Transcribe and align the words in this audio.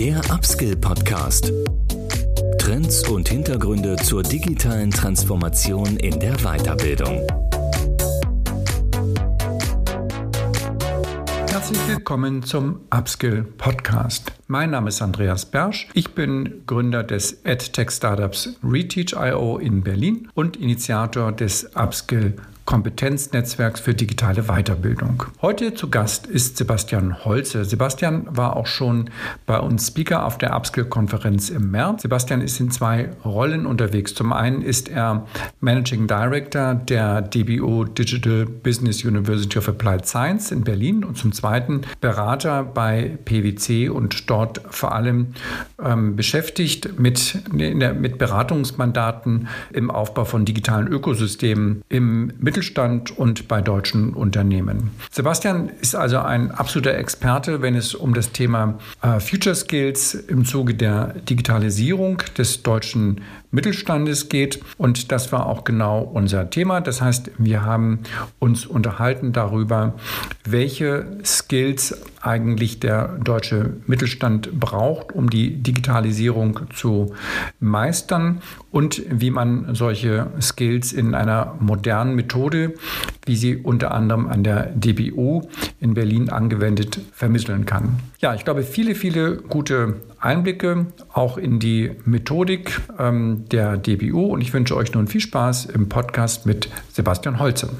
Der 0.00 0.18
Upskill 0.32 0.76
Podcast. 0.76 1.52
Trends 2.58 3.06
und 3.06 3.28
Hintergründe 3.28 3.96
zur 3.96 4.22
digitalen 4.22 4.90
Transformation 4.90 5.98
in 5.98 6.18
der 6.18 6.36
Weiterbildung. 6.38 7.26
Herzlich 11.50 11.86
willkommen 11.86 12.42
zum 12.42 12.80
Upskill 12.88 13.42
Podcast. 13.58 14.32
Mein 14.46 14.70
Name 14.70 14.88
ist 14.88 15.02
Andreas 15.02 15.44
Bersch. 15.44 15.88
Ich 15.92 16.14
bin 16.14 16.62
Gründer 16.66 17.04
des 17.04 17.44
EdTech 17.44 17.90
Startups 17.90 18.56
Reteach.io 18.64 19.58
in 19.58 19.82
Berlin 19.82 20.30
und 20.32 20.56
Initiator 20.56 21.30
des 21.30 21.76
Upskill 21.76 22.36
Kompetenznetzwerks 22.70 23.80
für 23.80 23.94
digitale 23.94 24.44
Weiterbildung. 24.44 25.24
Heute 25.42 25.74
zu 25.74 25.90
Gast 25.90 26.28
ist 26.28 26.56
Sebastian 26.56 27.24
Holze. 27.24 27.64
Sebastian 27.64 28.28
war 28.30 28.56
auch 28.56 28.68
schon 28.68 29.10
bei 29.44 29.58
uns 29.58 29.88
Speaker 29.88 30.24
auf 30.24 30.38
der 30.38 30.54
Upskill-Konferenz 30.54 31.50
im 31.50 31.72
März. 31.72 32.02
Sebastian 32.02 32.40
ist 32.40 32.60
in 32.60 32.70
zwei 32.70 33.10
Rollen 33.24 33.66
unterwegs. 33.66 34.14
Zum 34.14 34.32
einen 34.32 34.62
ist 34.62 34.88
er 34.88 35.26
Managing 35.60 36.06
Director 36.06 36.76
der 36.76 37.22
DBO 37.22 37.86
Digital 37.86 38.46
Business 38.46 39.04
University 39.04 39.58
of 39.58 39.68
Applied 39.68 40.06
Science 40.06 40.52
in 40.52 40.62
Berlin 40.62 41.02
und 41.02 41.18
zum 41.18 41.32
zweiten 41.32 41.80
Berater 42.00 42.62
bei 42.62 43.18
PwC 43.24 43.88
und 43.88 44.30
dort 44.30 44.60
vor 44.70 44.94
allem 44.94 45.34
ähm, 45.84 46.14
beschäftigt 46.14 47.00
mit, 47.00 47.36
mit 47.52 48.18
Beratungsmandaten 48.18 49.48
im 49.72 49.90
Aufbau 49.90 50.24
von 50.24 50.44
digitalen 50.44 50.86
Ökosystemen 50.86 51.82
im 51.88 52.32
Mittel 52.38 52.59
Mittelstand 52.60 53.16
und 53.16 53.48
bei 53.48 53.62
deutschen 53.62 54.12
Unternehmen. 54.12 54.90
Sebastian 55.10 55.70
ist 55.80 55.96
also 55.96 56.18
ein 56.18 56.50
absoluter 56.50 56.94
Experte, 56.94 57.62
wenn 57.62 57.74
es 57.74 57.94
um 57.94 58.12
das 58.12 58.32
Thema 58.32 58.78
äh, 59.00 59.18
Future 59.18 59.54
Skills 59.54 60.12
im 60.12 60.44
Zuge 60.44 60.74
der 60.74 61.14
Digitalisierung 61.26 62.22
des 62.36 62.62
deutschen 62.62 63.22
Mittelstandes 63.50 64.28
geht. 64.28 64.60
Und 64.76 65.10
das 65.10 65.32
war 65.32 65.46
auch 65.46 65.64
genau 65.64 66.02
unser 66.02 66.50
Thema. 66.50 66.82
Das 66.82 67.00
heißt, 67.00 67.30
wir 67.38 67.64
haben 67.64 68.00
uns 68.38 68.66
unterhalten 68.66 69.32
darüber, 69.32 69.94
welche 70.44 71.06
Skills 71.24 71.98
eigentlich 72.20 72.80
der 72.80 73.18
deutsche 73.18 73.74
Mittelstand 73.86 74.58
braucht, 74.58 75.12
um 75.12 75.30
die 75.30 75.56
Digitalisierung 75.62 76.60
zu 76.74 77.14
meistern 77.60 78.42
und 78.70 79.02
wie 79.10 79.30
man 79.30 79.74
solche 79.74 80.26
Skills 80.40 80.92
in 80.92 81.14
einer 81.14 81.56
modernen 81.60 82.14
Methode, 82.14 82.74
wie 83.26 83.36
sie 83.36 83.56
unter 83.56 83.92
anderem 83.92 84.28
an 84.28 84.44
der 84.44 84.66
DBU 84.66 85.48
in 85.80 85.94
Berlin 85.94 86.28
angewendet, 86.28 87.00
vermitteln 87.12 87.64
kann. 87.66 88.00
Ja, 88.20 88.34
ich 88.34 88.44
glaube, 88.44 88.62
viele, 88.62 88.94
viele 88.94 89.36
gute 89.36 89.96
Einblicke 90.20 90.86
auch 91.12 91.38
in 91.38 91.58
die 91.58 91.92
Methodik 92.04 92.80
ähm, 92.98 93.44
der 93.50 93.76
DBU 93.76 94.26
und 94.26 94.40
ich 94.40 94.52
wünsche 94.52 94.76
euch 94.76 94.92
nun 94.92 95.06
viel 95.06 95.20
Spaß 95.20 95.66
im 95.66 95.88
Podcast 95.88 96.44
mit 96.44 96.68
Sebastian 96.92 97.38
Holze. 97.38 97.70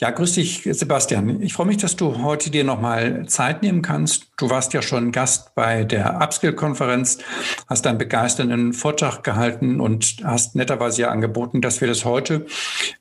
Ja, 0.00 0.10
grüß 0.12 0.34
dich, 0.34 0.62
Sebastian. 0.62 1.42
Ich 1.42 1.54
freue 1.54 1.66
mich, 1.66 1.78
dass 1.78 1.96
du 1.96 2.22
heute 2.22 2.50
dir 2.50 2.62
nochmal 2.62 3.26
Zeit 3.26 3.62
nehmen 3.64 3.82
kannst. 3.82 4.28
Du 4.36 4.48
warst 4.48 4.72
ja 4.72 4.80
schon 4.80 5.10
Gast 5.10 5.56
bei 5.56 5.82
der 5.82 6.20
Upskill-Konferenz, 6.20 7.18
hast 7.66 7.84
einen 7.84 7.98
begeisternden 7.98 8.74
Vortrag 8.74 9.24
gehalten 9.24 9.80
und 9.80 10.18
hast 10.22 10.54
netterweise 10.54 11.02
ja 11.02 11.10
angeboten, 11.10 11.60
dass 11.60 11.80
wir 11.80 11.88
das 11.88 12.04
heute 12.04 12.46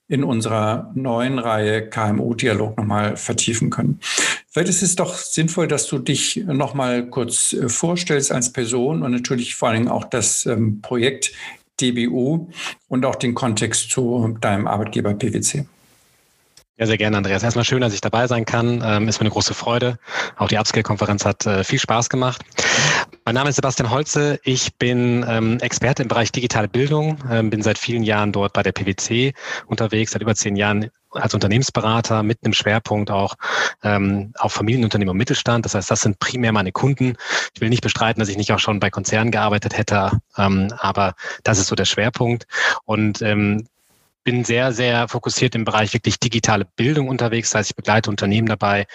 in 0.08 0.24
unserer 0.24 0.92
neuen 0.96 1.38
Reihe 1.38 1.88
KMU-Dialog 1.88 2.78
nochmal 2.78 3.16
vertiefen 3.16 3.70
können. 3.70 4.00
Vielleicht 4.50 4.70
ist 4.70 4.82
es 4.82 4.96
doch 4.96 5.14
sinnvoll, 5.14 5.68
dass 5.68 5.86
du 5.86 6.00
dich 6.00 6.46
nochmal 6.48 7.12
kurz 7.12 7.54
äh, 7.54 7.70
vorstellst 7.70 8.32
als 8.32 8.52
Person 8.52 9.04
und 9.04 9.12
natürlich 9.12 9.54
vor 9.54 9.70
allen 9.70 9.78
Dingen 9.82 9.92
auch 9.92 10.06
das 10.06 10.48
ähm, 10.48 10.82
Projekt 10.82 11.32
DBU 11.80 12.50
und 12.88 13.06
auch 13.06 13.18
den 13.18 13.36
Kontext 13.36 13.92
zu 13.92 14.36
deinem 14.42 14.66
Arbeitgeber 14.66 15.14
PwC. 15.14 15.68
Ja, 16.80 16.86
sehr 16.86 17.00
gerne, 17.00 17.18
Andreas. 17.18 17.42
Erstmal 17.42 17.66
schön, 17.66 17.82
dass 17.82 17.96
ich 17.96 18.02
dabei 18.02 18.28
sein 18.28 18.46
kann. 18.46 18.84
Ähm, 18.86 19.08
ist 19.08 19.20
mir 19.20 19.22
eine 19.22 19.32
große 19.32 19.56
Freude. 19.56 19.98
Auch 20.36 20.48
die 20.48 20.60
Upscale-Konferenz 20.60 21.26
hat 21.26 21.44
äh, 21.48 21.64
viel 21.64 21.80
Spaß 21.80 22.08
gemacht. 22.08 22.44
Mein 23.26 23.34
Name 23.34 23.50
ist 23.50 23.56
Sebastian 23.56 23.90
Holze. 23.90 24.40
Ich 24.44 24.76
bin 24.76 25.26
ähm, 25.28 25.58
Experte 25.60 26.04
im 26.04 26.08
Bereich 26.08 26.32
digitale 26.32 26.68
Bildung, 26.68 27.18
ähm, 27.32 27.50
bin 27.50 27.64
seit 27.64 27.80
vielen 27.80 28.04
Jahren 28.04 28.32
dort 28.32 28.54
bei 28.54 28.62
der 28.62 28.74
PwC 28.74 29.34
unterwegs, 29.66 30.12
seit 30.12 30.22
über 30.22 30.36
zehn 30.36 30.56
Jahren 30.56 30.92
als 31.10 31.34
Unternehmensberater 31.34 32.22
mit 32.22 32.38
einem 32.44 32.54
Schwerpunkt 32.54 33.10
auch 33.10 33.34
ähm, 33.82 34.34
auf 34.38 34.54
Familienunternehmen 34.54 35.10
und 35.10 35.18
Mittelstand. 35.18 35.66
Das 35.66 35.74
heißt, 35.74 35.90
das 35.90 36.02
sind 36.02 36.20
primär 36.20 36.52
meine 36.52 36.72
Kunden. 36.72 37.16
Ich 37.56 37.62
will 37.62 37.70
nicht 37.70 37.82
bestreiten, 37.82 38.20
dass 38.20 38.30
ich 38.30 38.38
nicht 38.38 38.52
auch 38.52 38.60
schon 38.60 38.80
bei 38.80 38.92
Konzernen 38.92 39.32
gearbeitet 39.32 39.76
hätte, 39.76 40.12
ähm, 40.38 40.72
aber 40.78 41.16
das 41.44 41.58
ist 41.58 41.68
so 41.68 41.76
der 41.76 41.86
Schwerpunkt. 41.86 42.46
Und 42.86 43.24
ähm, 43.24 43.68
bin 44.28 44.44
sehr, 44.44 44.74
sehr 44.74 45.08
fokussiert 45.08 45.56
im 45.56 45.64
Bereich 45.64 45.94
wirklich 45.94 46.20
digitale 46.20 46.66
Bildung 46.66 47.08
unterwegs. 47.08 47.52
Das 47.52 47.60
heißt, 47.60 47.70
ich 47.70 47.76
begleite 47.78 48.10
Unternehmen 48.10 48.50
dabei, 48.50 48.86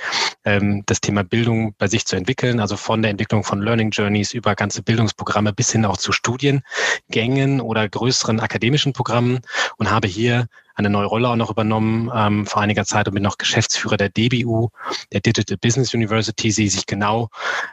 ähm, 0.45 0.83
das 0.85 1.01
Thema 1.01 1.25
Bildung 1.25 1.75
bei 1.79 1.87
sich 1.87 2.05
zu 2.05 2.17
entwickeln, 2.17 2.61
also 2.61 2.77
von 2.77 3.01
der 3.01 3.11
Entwicklung 3.11 3.43
von 3.43 3.63
Learning 3.63 3.89
Journeys 3.89 4.35
über 4.35 4.55
ganze 4.55 4.83
Bildungsprogramme 4.83 5.55
bis 5.55 5.73
hin 5.73 5.87
auch 5.87 5.97
zu 5.97 6.13
Studiengängen 6.13 7.63
oder 7.63 7.89
größeren 7.89 8.41
akademischen 8.41 8.93
Programmen 8.93 9.41
und 9.79 9.91
habe 9.91 10.07
hier 10.07 10.49
eine 10.75 10.91
neue 10.91 11.07
Rolle 11.07 11.29
auch 11.29 11.37
noch 11.37 11.51
übernommen 11.51 12.11
ähm, 12.15 12.47
vor 12.47 12.63
einiger 12.63 12.85
Zeit 12.85 13.09
und 13.09 13.15
bin 13.15 13.23
noch 13.23 13.39
Geschäftsführer 13.39 13.97
der 13.97 14.09
DBU, 14.09 14.69
der 15.13 15.21
Digital 15.21 15.57
Business 15.57 15.95
University, 15.95 16.53
die 16.53 16.69
sich 16.69 16.87
genau 16.87 17.29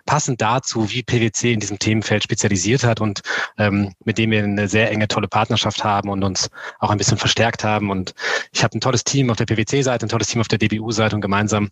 passend 0.06 0.42
dazu, 0.42 0.90
wie 0.92 1.04
PwC 1.04 1.54
in 1.54 1.60
diesem 1.60 1.80
Themenfeld 1.80 2.24
spezialisiert 2.24 2.84
hat 2.84 3.02
und 3.02 3.22
ähm, 3.58 3.94
mit 4.04 4.18
dem 4.18 4.32
wir 4.32 4.44
eine 4.44 4.68
sehr 4.68 4.92
enge, 4.92 5.08
tolle 5.08 5.28
Partnerschaft 5.28 5.84
haben 5.84 6.10
und 6.10 6.24
uns 6.24 6.50
auch 6.80 6.90
ein 6.90 6.98
bisschen 6.98 7.18
verstärkt 7.18 7.64
haben. 7.64 7.90
Und 7.90 8.14
ich 8.52 8.64
habe 8.64 8.78
ein 8.78 8.82
tolles 8.82 9.04
Team 9.04 9.30
auf 9.30 9.38
der 9.38 9.46
PwC-Seite, 9.46 10.06
ein 10.06 10.10
tolles 10.10 10.28
Team 10.28 10.42
auf 10.42 10.48
der 10.48 10.60
DBU-Seite 10.60 11.16
und 11.16 11.22
gemeinsam 11.22 11.70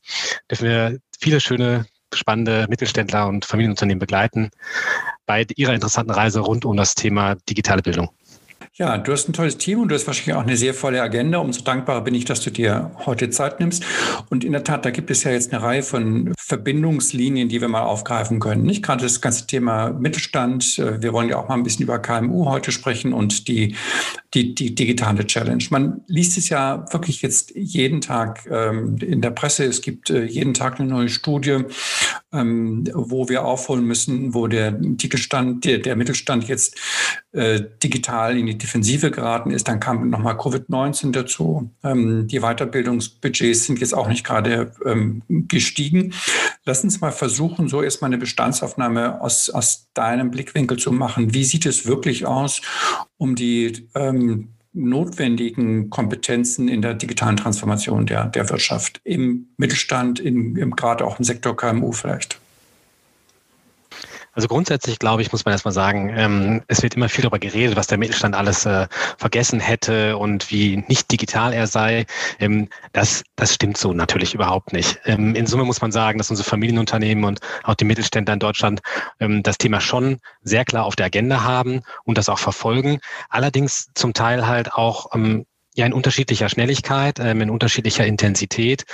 dürfen 0.50 0.68
wir 0.68 1.00
viele 1.20 1.40
schöne 1.40 1.86
spannende 2.14 2.68
Mittelständler 2.70 3.28
und 3.28 3.46
Familienunternehmen 3.46 4.00
begleiten 4.00 4.50
bei 5.26 5.46
ihrer 5.56 5.74
interessanten 5.74 6.12
Reise 6.12 6.40
rund 6.40 6.66
um 6.66 6.78
das 6.78 6.96
Thema 6.96 7.36
digitale 7.50 7.82
Bildung. 7.82 8.10
Ja, 8.80 9.00
du 9.00 9.12
hast 9.12 9.28
ein 9.28 9.34
tolles 9.34 9.58
Team 9.58 9.80
und 9.80 9.90
du 9.90 9.96
hast 9.96 10.06
wahrscheinlich 10.06 10.36
auch 10.36 10.44
eine 10.44 10.56
sehr 10.56 10.76
volle 10.76 11.02
Agenda. 11.02 11.40
Umso 11.40 11.64
dankbarer 11.64 12.02
bin 12.02 12.14
ich, 12.14 12.26
dass 12.26 12.42
du 12.42 12.52
dir 12.52 12.92
heute 13.08 13.32
Zeit 13.32 13.60
nimmst. 13.60 13.84
Und 14.30 14.44
in 14.44 14.52
der 14.52 14.64
Tat, 14.64 14.86
da 14.86 14.92
gibt 14.92 15.10
es 15.10 15.24
ja 15.24 15.32
jetzt 15.32 15.52
eine 15.52 15.64
Reihe 15.64 15.82
von 15.82 16.32
Verbindungslinien, 16.38 17.50
die 17.50 17.60
wir 17.60 17.70
mal 17.70 17.82
aufgreifen 17.82 18.40
können. 18.40 18.62
Nicht 18.62 18.84
gerade 18.84 19.02
das 19.02 19.20
ganze 19.20 19.48
Thema 19.48 19.90
Mittelstand. 19.94 20.78
Wir 20.78 21.12
wollen 21.12 21.28
ja 21.28 21.38
auch 21.38 21.48
mal 21.48 21.56
ein 21.56 21.64
bisschen 21.64 21.82
über 21.82 21.98
KMU 21.98 22.46
heute 22.46 22.72
sprechen 22.72 23.14
und 23.14 23.48
die, 23.48 23.76
die, 24.36 24.54
die 24.54 24.76
digitale 24.76 25.26
Challenge. 25.26 25.64
Man 25.72 26.02
liest 26.06 26.38
es 26.38 26.50
ja 26.50 26.86
wirklich 26.94 27.24
jetzt 27.24 27.54
jeden 27.56 28.00
Tag 28.00 28.48
ähm, 28.52 28.98
in 28.98 29.22
der 29.22 29.32
Presse. 29.32 29.64
Es 29.66 29.82
gibt 29.82 30.12
äh, 30.12 30.24
jeden 30.26 30.54
Tag 30.54 30.80
eine 30.80 30.88
neue 30.88 31.10
Studie, 31.10 31.64
ähm, 32.34 32.84
wo 32.94 33.30
wir 33.30 33.46
aufholen 33.46 33.86
müssen, 33.86 34.34
wo 34.34 34.48
der 34.48 34.80
Titelstand, 34.98 35.64
der, 35.66 35.80
der 35.80 35.96
Mittelstand 35.96 36.48
jetzt 36.48 36.78
äh, 37.32 37.62
digital 37.82 38.38
in 38.38 38.48
die 38.48 38.58
Defensive 38.58 39.12
geraten 39.12 39.52
ist. 39.52 39.68
Dann 39.68 39.80
kam 39.80 40.10
nochmal 40.10 40.36
Covid-19 40.36 41.12
dazu. 41.12 41.72
Ähm, 41.84 42.28
die 42.28 42.42
Weiterbildungsbudgets 42.42 43.66
sind 43.66 43.80
jetzt 43.80 43.94
auch 43.94 44.10
nicht 44.10 44.26
gerade 44.26 44.74
ähm, 44.86 45.24
gestiegen. 45.28 46.14
Lass 46.66 46.84
uns 46.84 47.00
mal 47.00 47.12
versuchen, 47.12 47.70
so 47.70 47.82
erstmal 47.82 48.10
eine 48.10 48.18
Bestandsaufnahme 48.18 49.22
aus, 49.22 49.50
aus 49.50 49.88
deinem 49.94 50.32
Blickwinkel 50.32 50.78
zu 50.78 50.92
machen. 50.92 51.34
Wie 51.34 51.46
sieht 51.46 51.66
es 51.66 51.86
wirklich 51.86 52.26
aus, 52.26 52.62
um 53.18 53.36
die 53.36 53.88
ähm, 53.96 54.50
notwendigen 54.78 55.90
Kompetenzen 55.90 56.68
in 56.68 56.82
der 56.82 56.94
digitalen 56.94 57.38
Transformation 57.38 58.06
der, 58.06 58.26
der 58.26 58.50
Wirtschaft 58.50 59.02
im 59.04 59.48
Mittelstand, 59.58 60.20
in, 60.20 60.56
im, 60.56 60.76
gerade 60.76 61.06
auch 61.06 61.20
im 61.20 61.26
Sektor 61.26 61.56
KMU 61.56 61.92
vielleicht? 61.92 62.40
Also 64.38 64.50
grundsätzlich, 64.50 65.00
glaube 65.00 65.24
ich, 65.24 65.32
muss 65.32 65.46
man 65.46 65.54
erstmal 65.54 65.74
sagen, 65.74 66.14
ähm, 66.16 66.62
es 66.68 66.84
wird 66.84 66.94
immer 66.94 67.10
viel 67.10 67.24
darüber 67.24 67.40
geredet, 67.40 67.76
was 67.76 67.88
der 67.88 67.98
Mittelstand 67.98 68.36
alles 68.36 68.68
äh, 68.68 68.86
vergessen 69.18 69.60
hätte 69.60 70.16
und 70.16 70.52
wie 70.52 70.78
nicht 70.88 71.12
digital 71.12 71.54
er 71.54 71.66
sei. 71.66 72.06
Ähm, 72.38 72.70
das, 72.94 73.24
das 73.36 73.56
stimmt 73.56 73.78
so 73.78 73.94
natürlich 73.94 74.36
überhaupt 74.36 74.74
nicht. 74.74 75.00
Ähm, 75.06 75.34
in 75.34 75.48
Summe 75.48 75.64
muss 75.64 75.82
man 75.82 75.92
sagen, 75.92 76.20
dass 76.20 76.30
unsere 76.30 76.48
Familienunternehmen 76.48 77.24
und 77.24 77.40
auch 77.64 77.74
die 77.74 77.86
Mittelständler 77.86 78.36
in 78.36 78.40
Deutschland 78.40 78.82
ähm, 79.20 79.42
das 79.42 79.58
Thema 79.58 79.82
schon 79.82 80.20
sehr 80.44 80.66
klar 80.66 80.86
auf 80.86 80.96
der 80.96 81.08
Agenda 81.08 81.42
haben 81.42 81.82
und 82.04 82.20
das 82.20 82.30
auch 82.30 82.38
verfolgen. 82.38 83.00
Allerdings 83.30 83.88
zum 83.96 84.14
Teil 84.14 84.46
halt 84.46 84.72
auch 84.72 85.16
ähm, 85.16 85.48
ja 85.78 85.86
in 85.86 85.94
unterschiedlicher 85.94 86.50
Schnelligkeit, 86.50 87.20
ähm, 87.20 87.42
in 87.42 87.50
unterschiedlicher 87.50 88.06
Intensität 88.06 88.86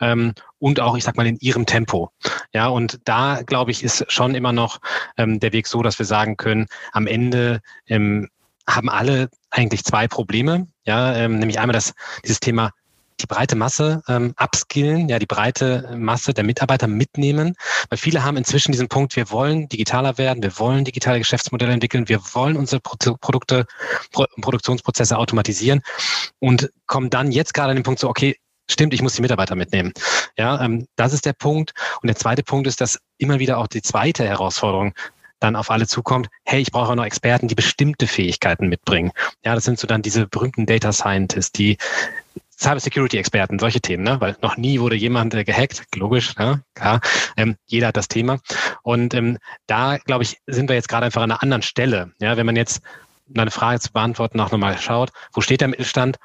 ähm, 0.00 0.34
und 0.58 0.80
auch, 0.80 0.96
ich 0.96 1.04
sag 1.04 1.16
mal, 1.16 1.26
in 1.26 1.38
ihrem 1.38 1.64
Tempo. 1.64 2.10
Ja, 2.52 2.66
und 2.66 3.00
da 3.04 3.42
glaube 3.42 3.70
ich, 3.70 3.82
ist 3.82 4.04
schon 4.08 4.34
immer 4.34 4.52
noch 4.52 4.80
ähm, 5.16 5.40
der 5.40 5.52
Weg 5.52 5.66
so, 5.66 5.82
dass 5.82 5.98
wir 5.98 6.06
sagen 6.06 6.36
können, 6.36 6.66
am 6.92 7.06
Ende 7.06 7.60
ähm, 7.86 8.28
haben 8.68 8.90
alle 8.90 9.28
eigentlich 9.50 9.84
zwei 9.84 10.08
Probleme. 10.08 10.66
Ja, 10.84 11.14
ähm, 11.14 11.38
nämlich 11.38 11.60
einmal 11.60 11.74
das, 11.74 11.94
dieses 12.24 12.40
Thema 12.40 12.72
die 13.20 13.26
breite 13.26 13.56
Masse 13.56 14.02
ähm, 14.08 14.34
upskillen, 14.40 15.08
ja, 15.08 15.18
die 15.18 15.26
breite 15.26 15.94
Masse 15.96 16.34
der 16.34 16.44
Mitarbeiter 16.44 16.86
mitnehmen, 16.86 17.54
weil 17.88 17.98
viele 17.98 18.24
haben 18.24 18.36
inzwischen 18.36 18.72
diesen 18.72 18.88
Punkt, 18.88 19.16
wir 19.16 19.30
wollen 19.30 19.68
digitaler 19.68 20.18
werden, 20.18 20.42
wir 20.42 20.58
wollen 20.58 20.84
digitale 20.84 21.18
Geschäftsmodelle 21.18 21.72
entwickeln, 21.72 22.08
wir 22.08 22.20
wollen 22.32 22.56
unsere 22.56 22.80
Pro 22.80 22.96
Produkte, 23.20 23.66
Pro 24.12 24.24
Produktionsprozesse 24.40 25.16
automatisieren 25.18 25.82
und 26.38 26.70
kommen 26.86 27.10
dann 27.10 27.32
jetzt 27.32 27.54
gerade 27.54 27.70
an 27.70 27.76
den 27.76 27.84
Punkt 27.84 28.00
so, 28.00 28.08
okay, 28.08 28.36
Stimmt, 28.70 28.94
ich 28.94 29.02
muss 29.02 29.14
die 29.14 29.20
Mitarbeiter 29.20 29.56
mitnehmen. 29.56 29.92
Ja, 30.38 30.58
ähm, 30.62 30.86
das 30.96 31.12
ist 31.12 31.26
der 31.26 31.34
Punkt. 31.34 31.74
Und 32.00 32.06
der 32.06 32.16
zweite 32.16 32.42
Punkt 32.42 32.66
ist, 32.66 32.80
dass 32.80 32.98
immer 33.18 33.38
wieder 33.38 33.58
auch 33.58 33.66
die 33.66 33.82
zweite 33.82 34.24
Herausforderung 34.24 34.94
dann 35.38 35.56
auf 35.56 35.70
alle 35.70 35.86
zukommt, 35.86 36.28
hey, 36.44 36.62
ich 36.62 36.72
brauche 36.72 36.90
auch 36.90 36.94
noch 36.94 37.04
Experten, 37.04 37.48
die 37.48 37.54
bestimmte 37.54 38.06
Fähigkeiten 38.06 38.68
mitbringen. 38.68 39.12
Ja, 39.44 39.54
das 39.54 39.64
sind 39.64 39.78
so 39.78 39.86
dann 39.86 40.00
diese 40.00 40.26
berühmten 40.26 40.64
Data 40.64 40.92
Scientists, 40.92 41.52
die 41.52 41.76
Cybersecurity-Experten, 42.60 43.58
solche 43.58 43.80
Themen, 43.80 44.04
ne? 44.04 44.20
weil 44.20 44.36
noch 44.42 44.56
nie 44.56 44.80
wurde 44.80 44.96
jemand 44.96 45.34
äh, 45.34 45.44
gehackt, 45.44 45.84
logisch, 45.94 46.36
ne? 46.36 46.62
klar, 46.74 47.00
ähm, 47.36 47.56
jeder 47.66 47.88
hat 47.88 47.96
das 47.96 48.08
Thema. 48.08 48.38
Und 48.82 49.14
ähm, 49.14 49.38
da, 49.66 49.98
glaube 49.98 50.24
ich, 50.24 50.38
sind 50.46 50.68
wir 50.68 50.76
jetzt 50.76 50.88
gerade 50.88 51.06
einfach 51.06 51.22
an 51.22 51.30
einer 51.30 51.42
anderen 51.42 51.62
Stelle. 51.62 52.12
Ja, 52.20 52.36
wenn 52.36 52.46
man 52.46 52.56
jetzt 52.56 52.82
eine 53.36 53.50
Frage 53.50 53.80
zu 53.80 53.92
beantworten 53.92 54.40
auch 54.40 54.50
nochmal 54.50 54.78
schaut, 54.78 55.10
wo 55.32 55.40
steht 55.40 55.60
der 55.60 55.68
Mittelstand? 55.68 56.18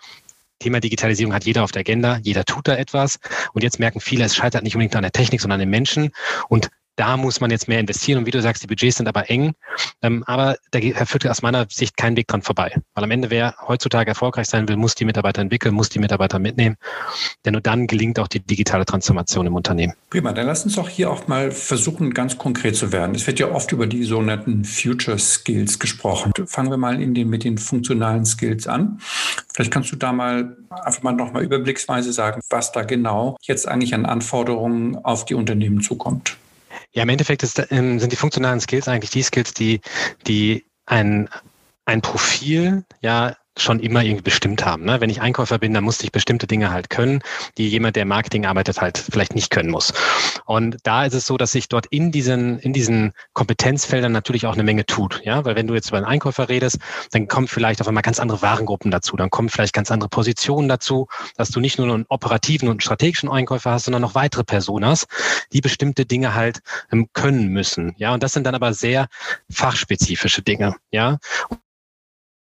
Thema 0.59 0.81
Digitalisierung 0.81 1.33
hat 1.33 1.45
jeder 1.45 1.63
auf 1.63 1.71
der 1.71 1.81
Agenda, 1.81 2.19
jeder 2.21 2.43
tut 2.43 2.67
da 2.67 2.75
etwas. 2.75 3.17
Und 3.53 3.63
jetzt 3.63 3.79
merken 3.79 4.01
viele, 4.01 4.25
es 4.25 4.35
scheitert 4.35 4.63
nicht 4.63 4.75
unbedingt 4.75 4.95
an 4.95 5.03
der 5.03 5.13
Technik, 5.13 5.39
sondern 5.39 5.55
an 5.55 5.61
den 5.61 5.69
Menschen. 5.69 6.11
Und 6.49 6.69
da 6.99 7.15
muss 7.15 7.39
man 7.39 7.49
jetzt 7.49 7.69
mehr 7.69 7.79
investieren. 7.79 8.19
Und 8.19 8.25
wie 8.25 8.31
du 8.31 8.41
sagst, 8.41 8.61
die 8.61 8.67
Budgets 8.67 8.97
sind 8.97 9.07
aber 9.07 9.29
eng. 9.29 9.53
Ähm, 10.01 10.23
aber 10.27 10.57
da 10.71 10.79
führt 11.05 11.25
aus 11.27 11.41
meiner 11.41 11.65
Sicht 11.69 11.95
kein 11.95 12.17
Weg 12.17 12.27
dran 12.27 12.41
vorbei. 12.41 12.75
Weil 12.93 13.03
am 13.05 13.11
Ende, 13.11 13.29
wer 13.29 13.55
heutzutage 13.65 14.09
erfolgreich 14.09 14.47
sein 14.47 14.67
will, 14.67 14.75
muss 14.75 14.95
die 14.95 15.05
Mitarbeiter 15.05 15.41
entwickeln, 15.41 15.73
muss 15.73 15.87
die 15.87 15.99
Mitarbeiter 15.99 16.39
mitnehmen. 16.39 16.75
Denn 17.45 17.53
nur 17.53 17.61
dann 17.61 17.87
gelingt 17.87 18.19
auch 18.19 18.27
die 18.27 18.41
digitale 18.41 18.83
Transformation 18.83 19.47
im 19.47 19.55
Unternehmen. 19.55 19.93
Prima, 20.09 20.33
dann 20.33 20.45
lass 20.45 20.65
uns 20.65 20.75
doch 20.75 20.89
hier 20.89 21.09
auch 21.09 21.27
mal 21.27 21.51
versuchen, 21.51 22.13
ganz 22.13 22.37
konkret 22.37 22.75
zu 22.75 22.91
werden. 22.91 23.15
Es 23.15 23.25
wird 23.27 23.39
ja 23.39 23.49
oft 23.49 23.71
über 23.71 23.87
die 23.87 24.03
sogenannten 24.03 24.65
Future 24.65 25.17
Skills 25.17 25.79
gesprochen. 25.79 26.33
Fangen 26.47 26.69
wir 26.69 26.77
mal 26.77 27.01
in 27.01 27.13
den, 27.13 27.29
mit 27.29 27.45
den 27.45 27.57
funktionalen 27.57 28.25
Skills 28.25 28.67
an. 28.67 28.99
Vielleicht 29.53 29.71
kannst 29.71 29.89
du 29.93 29.95
da 29.95 30.11
mal 30.11 30.57
einfach 30.69 31.01
mal 31.01 31.13
nochmal 31.13 31.43
überblicksweise 31.43 32.11
sagen, 32.11 32.41
was 32.49 32.73
da 32.73 32.83
genau 32.83 33.37
jetzt 33.41 33.69
eigentlich 33.69 33.93
an 33.93 34.05
Anforderungen 34.05 34.97
auf 34.97 35.23
die 35.23 35.35
Unternehmen 35.35 35.79
zukommt. 35.79 36.38
Ja, 36.91 37.03
im 37.03 37.09
Endeffekt 37.09 37.43
ist, 37.43 37.61
ähm, 37.71 37.99
sind 37.99 38.11
die 38.11 38.17
funktionalen 38.17 38.59
Skills 38.59 38.87
eigentlich 38.87 39.11
die 39.11 39.23
Skills, 39.23 39.53
die, 39.53 39.81
die 40.27 40.65
ein, 40.85 41.29
ein 41.85 42.01
Profil 42.01 42.83
ja 43.01 43.35
schon 43.61 43.79
immer 43.79 44.03
irgendwie 44.03 44.23
bestimmt 44.23 44.65
haben. 44.65 44.85
Ne? 44.85 45.01
Wenn 45.01 45.09
ich 45.09 45.21
Einkäufer 45.21 45.59
bin, 45.59 45.73
dann 45.73 45.83
musste 45.83 46.05
ich 46.05 46.11
bestimmte 46.11 46.47
Dinge 46.47 46.71
halt 46.71 46.89
können, 46.89 47.21
die 47.57 47.67
jemand, 47.67 47.95
der 47.95 48.05
Marketing 48.05 48.45
arbeitet, 48.45 48.81
halt 48.81 48.97
vielleicht 48.97 49.35
nicht 49.35 49.49
können 49.49 49.69
muss. 49.69 49.93
Und 50.45 50.77
da 50.83 51.05
ist 51.05 51.13
es 51.13 51.25
so, 51.25 51.37
dass 51.37 51.51
sich 51.51 51.69
dort 51.69 51.85
in 51.87 52.11
diesen, 52.11 52.59
in 52.59 52.73
diesen 52.73 53.13
Kompetenzfeldern 53.33 54.11
natürlich 54.11 54.45
auch 54.45 54.53
eine 54.53 54.63
Menge 54.63 54.85
tut. 54.85 55.21
Ja, 55.23 55.45
weil 55.45 55.55
wenn 55.55 55.67
du 55.67 55.73
jetzt 55.73 55.89
über 55.89 55.97
einen 55.97 56.05
Einkäufer 56.05 56.49
redest, 56.49 56.79
dann 57.11 57.27
kommen 57.27 57.47
vielleicht 57.47 57.81
auf 57.81 57.87
einmal 57.87 58.03
ganz 58.03 58.19
andere 58.19 58.41
Warengruppen 58.41 58.91
dazu, 58.91 59.15
dann 59.15 59.29
kommen 59.29 59.49
vielleicht 59.49 59.73
ganz 59.73 59.91
andere 59.91 60.09
Positionen 60.09 60.67
dazu, 60.67 61.07
dass 61.35 61.49
du 61.49 61.59
nicht 61.59 61.77
nur 61.77 61.91
einen 61.91 62.05
operativen 62.09 62.69
und 62.69 62.83
strategischen 62.83 63.29
Einkäufer 63.29 63.71
hast, 63.71 63.85
sondern 63.85 64.01
noch 64.01 64.15
weitere 64.15 64.43
Personas, 64.43 65.07
die 65.53 65.61
bestimmte 65.61 66.05
Dinge 66.05 66.33
halt 66.33 66.59
ähm, 66.91 67.09
können 67.13 67.47
müssen. 67.47 67.93
Ja, 67.97 68.13
und 68.13 68.23
das 68.23 68.31
sind 68.31 68.45
dann 68.45 68.55
aber 68.55 68.73
sehr 68.73 69.07
fachspezifische 69.49 70.41
Dinge. 70.41 70.75
Ja, 70.91 71.17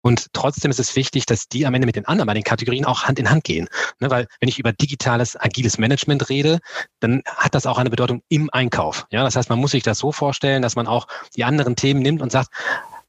und 0.05 0.35
trotzdem 0.35 0.71
ist 0.71 0.79
es 0.79 0.97
wichtig, 0.97 1.25
dass 1.25 1.49
die 1.49 1.65
am 1.65 1.73
Ende 1.73 1.87
mit 1.87 1.97
den 1.97 2.05
anderen 2.05 2.27
bei 2.27 2.35
den 2.35 2.43
Kategorien 2.43 2.85
auch 2.85 3.05
Hand 3.05 3.19
in 3.19 3.31
Hand 3.31 3.43
gehen. 3.43 3.69
Ne, 4.01 4.11
weil 4.11 4.27
wenn 4.39 4.51
ich 4.51 4.59
über 4.59 4.71
digitales, 4.71 5.35
agiles 5.35 5.79
Management 5.79 6.29
rede, 6.29 6.61
dann 7.01 7.23
hat 7.25 7.55
das 7.55 7.65
auch 7.65 7.79
eine 7.79 7.89
Bedeutung 7.89 8.23
im 8.29 8.51
Einkauf. 8.53 9.07
Ja, 9.11 9.25
das 9.25 9.35
heißt, 9.35 9.49
man 9.49 9.59
muss 9.59 9.71
sich 9.71 9.83
das 9.83 9.99
so 9.99 10.13
vorstellen, 10.13 10.61
dass 10.61 10.77
man 10.77 10.87
auch 10.87 11.09
die 11.37 11.45
anderen 11.45 11.75
Themen 11.75 12.03
nimmt 12.03 12.21
und 12.21 12.31
sagt, 12.31 12.51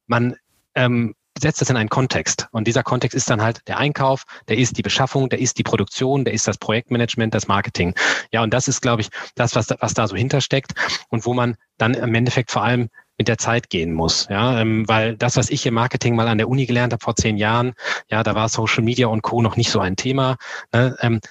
man 0.08 0.38
ähm, 0.74 1.16
setzt 1.38 1.60
das 1.60 1.70
in 1.70 1.76
einen 1.76 1.90
Kontext. 1.90 2.48
Und 2.52 2.66
dieser 2.66 2.84
Kontext 2.84 3.14
ist 3.14 3.30
dann 3.30 3.42
halt 3.42 3.68
der 3.68 3.78
Einkauf, 3.78 4.24
der 4.48 4.58
ist 4.58 4.78
die 4.78 4.82
Beschaffung, 4.82 5.28
der 5.28 5.40
ist 5.40 5.58
die 5.58 5.64
Produktion, 5.64 6.24
der 6.24 6.34
ist 6.34 6.48
das 6.48 6.58
Projektmanagement, 6.58 7.34
das 7.34 7.50
Marketing. 7.50 7.94
Ja, 8.32 8.42
und 8.42 8.54
das 8.54 8.70
ist, 8.70 8.82
glaube 8.82 9.02
ich, 9.02 9.10
das, 9.36 9.54
was, 9.54 9.68
was 9.82 9.94
da 9.94 10.08
so 10.08 10.16
hintersteckt 10.16 10.72
und 11.10 11.26
wo 11.26 11.34
man 11.34 11.58
dann 11.78 11.94
im 11.94 12.16
Endeffekt 12.16 12.52
vor 12.52 12.64
allem 12.64 12.90
mit 13.18 13.28
der 13.28 13.38
Zeit 13.38 13.70
gehen 13.70 13.94
muss. 13.94 14.28
Ja, 14.30 14.60
ähm, 14.60 14.88
weil 14.88 15.16
das, 15.16 15.38
was 15.38 15.50
ich 15.50 15.66
im 15.66 15.74
Marketing 15.74 16.16
mal 16.16 16.28
an 16.28 16.38
der 16.38 16.50
Uni 16.50 16.66
gelernt 16.66 16.94
habe 16.94 17.04
vor 17.04 17.16
zehn 17.16 17.38
Jahren, 17.38 17.74
ja, 18.10 18.24
da 18.24 18.36
war 18.36 18.50
Social 18.50 18.84
Media 18.84 19.08
und 19.08 19.22
Co. 19.22 19.42
noch 19.42 19.56
nicht 19.56 19.72
so 19.72 19.80
ein 19.80 19.96
Thema. 19.96 20.38
Ne? 20.74 20.96
Ähm, 21.02 21.22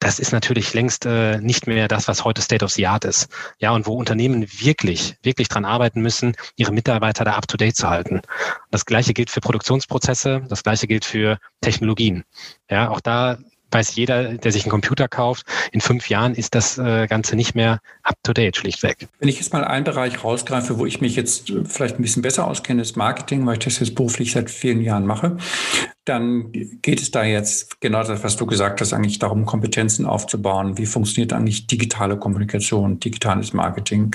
das 0.00 0.20
ist 0.20 0.32
natürlich 0.32 0.74
längst 0.74 1.06
äh, 1.06 1.38
nicht 1.40 1.66
mehr 1.66 1.88
das, 1.88 2.06
was 2.06 2.24
heute 2.24 2.40
State 2.40 2.64
of 2.64 2.70
the 2.70 2.86
Art 2.86 3.04
ist. 3.04 3.28
Ja, 3.58 3.72
und 3.72 3.86
wo 3.86 3.94
Unternehmen 3.94 4.46
wirklich, 4.60 5.16
wirklich 5.22 5.48
dran 5.48 5.64
arbeiten 5.64 6.00
müssen, 6.00 6.36
ihre 6.56 6.72
Mitarbeiter 6.72 7.24
da 7.24 7.32
up 7.32 7.48
to 7.48 7.56
date 7.56 7.76
zu 7.76 7.88
halten. 7.88 8.22
Das 8.70 8.86
Gleiche 8.86 9.12
gilt 9.12 9.30
für 9.30 9.40
Produktionsprozesse, 9.40 10.42
das 10.48 10.62
Gleiche 10.62 10.86
gilt 10.86 11.04
für 11.04 11.38
Technologien. 11.60 12.24
Ja, 12.70 12.90
auch 12.90 13.00
da 13.00 13.38
weiß 13.70 13.94
jeder, 13.96 14.34
der 14.34 14.52
sich 14.52 14.64
einen 14.64 14.70
Computer 14.70 15.08
kauft, 15.08 15.46
in 15.72 15.80
fünf 15.80 16.08
Jahren 16.08 16.34
ist 16.34 16.54
das 16.54 16.78
äh, 16.78 17.06
Ganze 17.06 17.36
nicht 17.36 17.54
mehr 17.54 17.80
up-to-date, 18.02 18.56
schlichtweg. 18.56 19.08
Wenn 19.18 19.28
ich 19.28 19.36
jetzt 19.36 19.52
mal 19.52 19.64
einen 19.64 19.84
Bereich 19.84 20.24
rausgreife, 20.24 20.78
wo 20.78 20.86
ich 20.86 21.00
mich 21.00 21.16
jetzt 21.16 21.50
äh, 21.50 21.64
vielleicht 21.64 21.98
ein 21.98 22.02
bisschen 22.02 22.22
besser 22.22 22.46
auskenne, 22.46 22.82
ist 22.82 22.96
Marketing, 22.96 23.46
weil 23.46 23.54
ich 23.54 23.64
das 23.64 23.78
jetzt 23.80 23.94
beruflich 23.94 24.32
seit 24.32 24.50
vielen 24.50 24.80
Jahren 24.80 25.06
mache, 25.06 25.36
dann 26.04 26.52
geht 26.52 27.02
es 27.02 27.10
da 27.10 27.24
jetzt 27.24 27.80
genau 27.80 28.02
das, 28.02 28.24
was 28.24 28.36
du 28.36 28.46
gesagt 28.46 28.80
hast, 28.80 28.92
eigentlich 28.92 29.18
darum, 29.18 29.44
Kompetenzen 29.44 30.06
aufzubauen. 30.06 30.78
Wie 30.78 30.86
funktioniert 30.86 31.32
eigentlich 31.32 31.66
digitale 31.66 32.18
Kommunikation, 32.18 32.98
digitales 32.98 33.52
Marketing? 33.52 34.14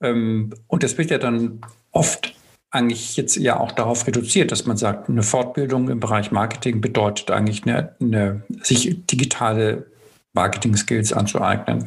Ähm, 0.00 0.54
und 0.66 0.82
das 0.82 0.96
wird 0.96 1.10
ja 1.10 1.18
dann 1.18 1.60
oft 1.92 2.34
eigentlich 2.76 3.16
jetzt 3.16 3.36
ja 3.36 3.58
auch 3.58 3.72
darauf 3.72 4.06
reduziert, 4.06 4.52
dass 4.52 4.66
man 4.66 4.76
sagt, 4.76 5.08
eine 5.08 5.22
Fortbildung 5.22 5.88
im 5.88 6.00
Bereich 6.00 6.30
Marketing 6.30 6.80
bedeutet 6.80 7.30
eigentlich 7.30 7.64
eine, 7.64 7.96
eine 8.00 8.42
sich 8.62 9.06
digitale 9.06 9.86
Marketing-Skills 10.34 11.12
anzueignen. 11.12 11.86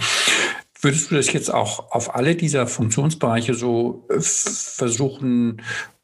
Würdest 0.81 1.11
du 1.11 1.15
das 1.15 1.31
jetzt 1.31 1.53
auch 1.53 1.91
auf 1.91 2.15
alle 2.15 2.35
dieser 2.35 2.65
Funktionsbereiche 2.65 3.53
so 3.53 4.05
äh, 4.09 4.19
versuchen 4.19 5.61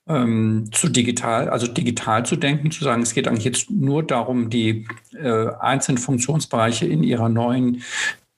ähm, 0.07 0.69
zu 0.71 0.89
digital, 0.89 1.49
also 1.49 1.67
digital 1.67 2.25
zu 2.25 2.35
denken, 2.35 2.71
zu 2.71 2.83
sagen, 2.83 3.01
es 3.01 3.13
geht 3.13 3.27
eigentlich 3.27 3.45
jetzt 3.45 3.71
nur 3.71 4.03
darum, 4.03 4.49
die 4.49 4.87
äh, 5.13 5.47
einzelnen 5.59 5.97
Funktionsbereiche 5.97 6.85
in 6.85 7.03
ihrer 7.03 7.29
neuen 7.29 7.81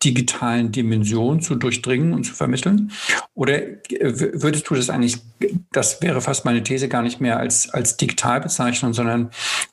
digitalen 0.03 0.71
Dimension 0.71 1.41
zu 1.41 1.55
durchdringen 1.55 2.13
und 2.13 2.23
zu 2.23 2.33
vermitteln? 2.33 2.91
Oder 3.33 3.61
würdest 3.89 4.69
du 4.69 4.75
das 4.75 4.89
eigentlich, 4.89 5.17
das 5.71 6.01
wäre 6.01 6.21
fast 6.21 6.45
meine 6.45 6.63
These, 6.63 6.87
gar 6.87 7.01
nicht 7.01 7.19
mehr 7.19 7.39
als, 7.39 7.69
als 7.69 7.97
digital 7.97 8.41
bezeichnen, 8.41 8.93
sondern 8.93 9.31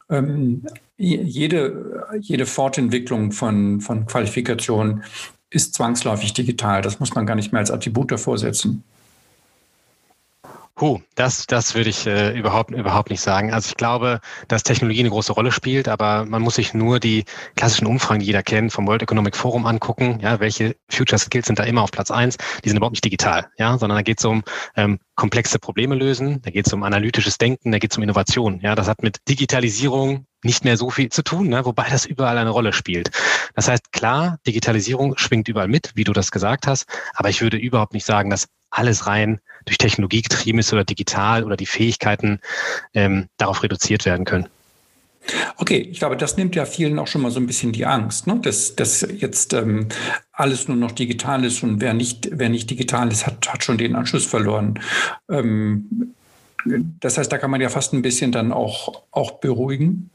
ähm, 0.09 0.67
jede, 0.97 2.07
jede 2.21 2.47
Fortentwicklung 2.47 3.33
von, 3.33 3.81
von 3.81 4.07
Qualifikationen 4.07 5.03
ist 5.51 5.75
zwangsläufig 5.75 6.33
digital. 6.33 6.83
Das 6.83 7.01
muss 7.01 7.15
man 7.15 7.27
gar 7.27 7.35
nicht 7.35 7.53
mehr 7.53 7.61
als 7.61 7.71
Attribut 7.71 8.11
davor 8.11 8.39
setzen. 8.39 8.83
Huh, 10.81 11.01
das, 11.15 11.47
das 11.47 11.77
würde 11.77 11.91
ich 11.91 12.05
äh, 12.05 12.37
überhaupt, 12.37 12.73
überhaupt 12.73 13.11
nicht 13.11 13.21
sagen. 13.21 13.53
Also 13.53 13.69
ich 13.69 13.77
glaube, 13.77 14.21
dass 14.49 14.65
Technologie 14.65 15.01
eine 15.01 15.11
große 15.11 15.33
Rolle 15.33 15.53
spielt, 15.53 15.87
aber 15.87 16.25
man 16.25 16.43
muss 16.43 16.57
sich 16.57 16.75
nur 16.75 16.99
die 16.99 17.25
klassischen 17.55 17.87
Umfragen, 17.87 18.19
die 18.19 18.27
jeder 18.27 18.43
kennt, 18.43 18.73
vom 18.73 18.85
World 18.89 19.03
Economic 19.03 19.37
Forum 19.37 19.67
angucken. 19.67 20.19
Ja, 20.21 20.41
welche 20.41 20.75
Future 20.91 21.21
Skills 21.21 21.47
sind 21.47 21.61
da 21.61 21.63
immer 21.63 21.83
auf 21.83 21.93
Platz 21.93 22.11
eins? 22.11 22.39
Die 22.65 22.69
sind 22.69 22.79
überhaupt 22.79 22.95
nicht 22.95 23.05
digital, 23.05 23.47
ja, 23.57 23.79
sondern 23.79 23.99
da 23.99 24.03
geht 24.03 24.19
es 24.19 24.25
um 24.25 24.43
ähm, 24.75 24.99
komplexe 25.15 25.61
Probleme 25.61 25.95
lösen, 25.95 26.43
da 26.43 26.51
geht 26.51 26.67
es 26.67 26.73
um 26.73 26.83
analytisches 26.83 27.39
Denken, 27.39 27.71
da 27.71 27.79
geht 27.79 27.93
es 27.93 27.97
um 27.97 28.03
Innovation. 28.03 28.59
Ja, 28.61 28.75
das 28.75 28.89
hat 28.89 29.01
mit 29.01 29.19
Digitalisierung 29.29 30.27
nicht 30.43 30.65
mehr 30.65 30.77
so 30.77 30.91
viel 30.91 31.09
zu 31.09 31.23
tun, 31.23 31.51
ne? 31.51 31.65
wobei 31.65 31.89
das 31.89 32.05
überall 32.05 32.37
eine 32.37 32.51
Rolle 32.51 32.73
spielt. 32.73 33.11
Das 33.55 33.69
heißt, 33.69 33.93
klar, 33.93 34.39
Digitalisierung 34.45 35.17
schwingt 35.19 35.47
überall 35.47 35.69
mit, 35.69 35.93
wie 35.95 36.05
du 36.05 36.13
das 36.13 36.33
gesagt 36.33 36.67
hast, 36.67 36.87
aber 37.15 37.29
ich 37.29 37.43
würde 37.43 37.59
überhaupt 37.59 37.95
nicht 37.95 38.05
sagen, 38.05 38.29
dass 38.29 38.49
alles 38.71 39.07
rein 39.07 39.41
durch 39.65 39.79
Technologie 39.79 40.23
getrieben 40.23 40.59
ist 40.59 40.73
oder 40.73 40.85
digital 40.85 41.45
oder 41.45 41.57
die 41.57 41.67
Fähigkeiten 41.67 42.41
ähm, 42.95 43.29
darauf 43.37 43.63
reduziert 43.63 44.05
werden 44.05 44.25
können. 44.25 44.49
Okay, 45.57 45.79
ich 45.79 45.99
glaube, 45.99 46.17
das 46.17 46.37
nimmt 46.37 46.55
ja 46.55 46.67
vielen 46.67 46.99
auch 46.99 47.07
schon 47.07 47.23
mal 47.23 47.31
so 47.31 47.41
ein 47.41 47.47
bisschen 47.47 47.73
die 47.73 47.87
Angst, 47.87 48.27
ne? 48.27 48.39
dass, 48.43 48.77
dass 48.77 49.07
jetzt 49.17 49.55
ähm, 49.55 49.89
alles 50.33 50.69
nur 50.69 50.77
noch 50.77 50.93
digital 50.93 51.45
ist 51.45 51.63
und 51.63 51.81
wer 51.81 51.95
nicht, 51.95 52.29
wer 52.33 52.51
nicht 52.51 52.69
digital 52.69 53.11
ist, 53.11 53.27
hat, 53.27 53.49
hat 53.49 53.65
schon 53.65 53.79
den 53.79 53.97
Anschluss 53.97 54.27
verloren. 54.27 54.81
Ähm, 55.31 56.15
das 57.01 57.19
heißt, 57.19 57.31
da 57.33 57.39
kann 57.39 57.51
man 57.51 57.61
ja 57.61 57.69
fast 57.69 57.93
ein 57.93 58.03
bisschen 58.03 58.33
dann 58.33 58.53
auch, 58.53 59.03
auch 59.11 59.33
beruhigen. 59.33 60.11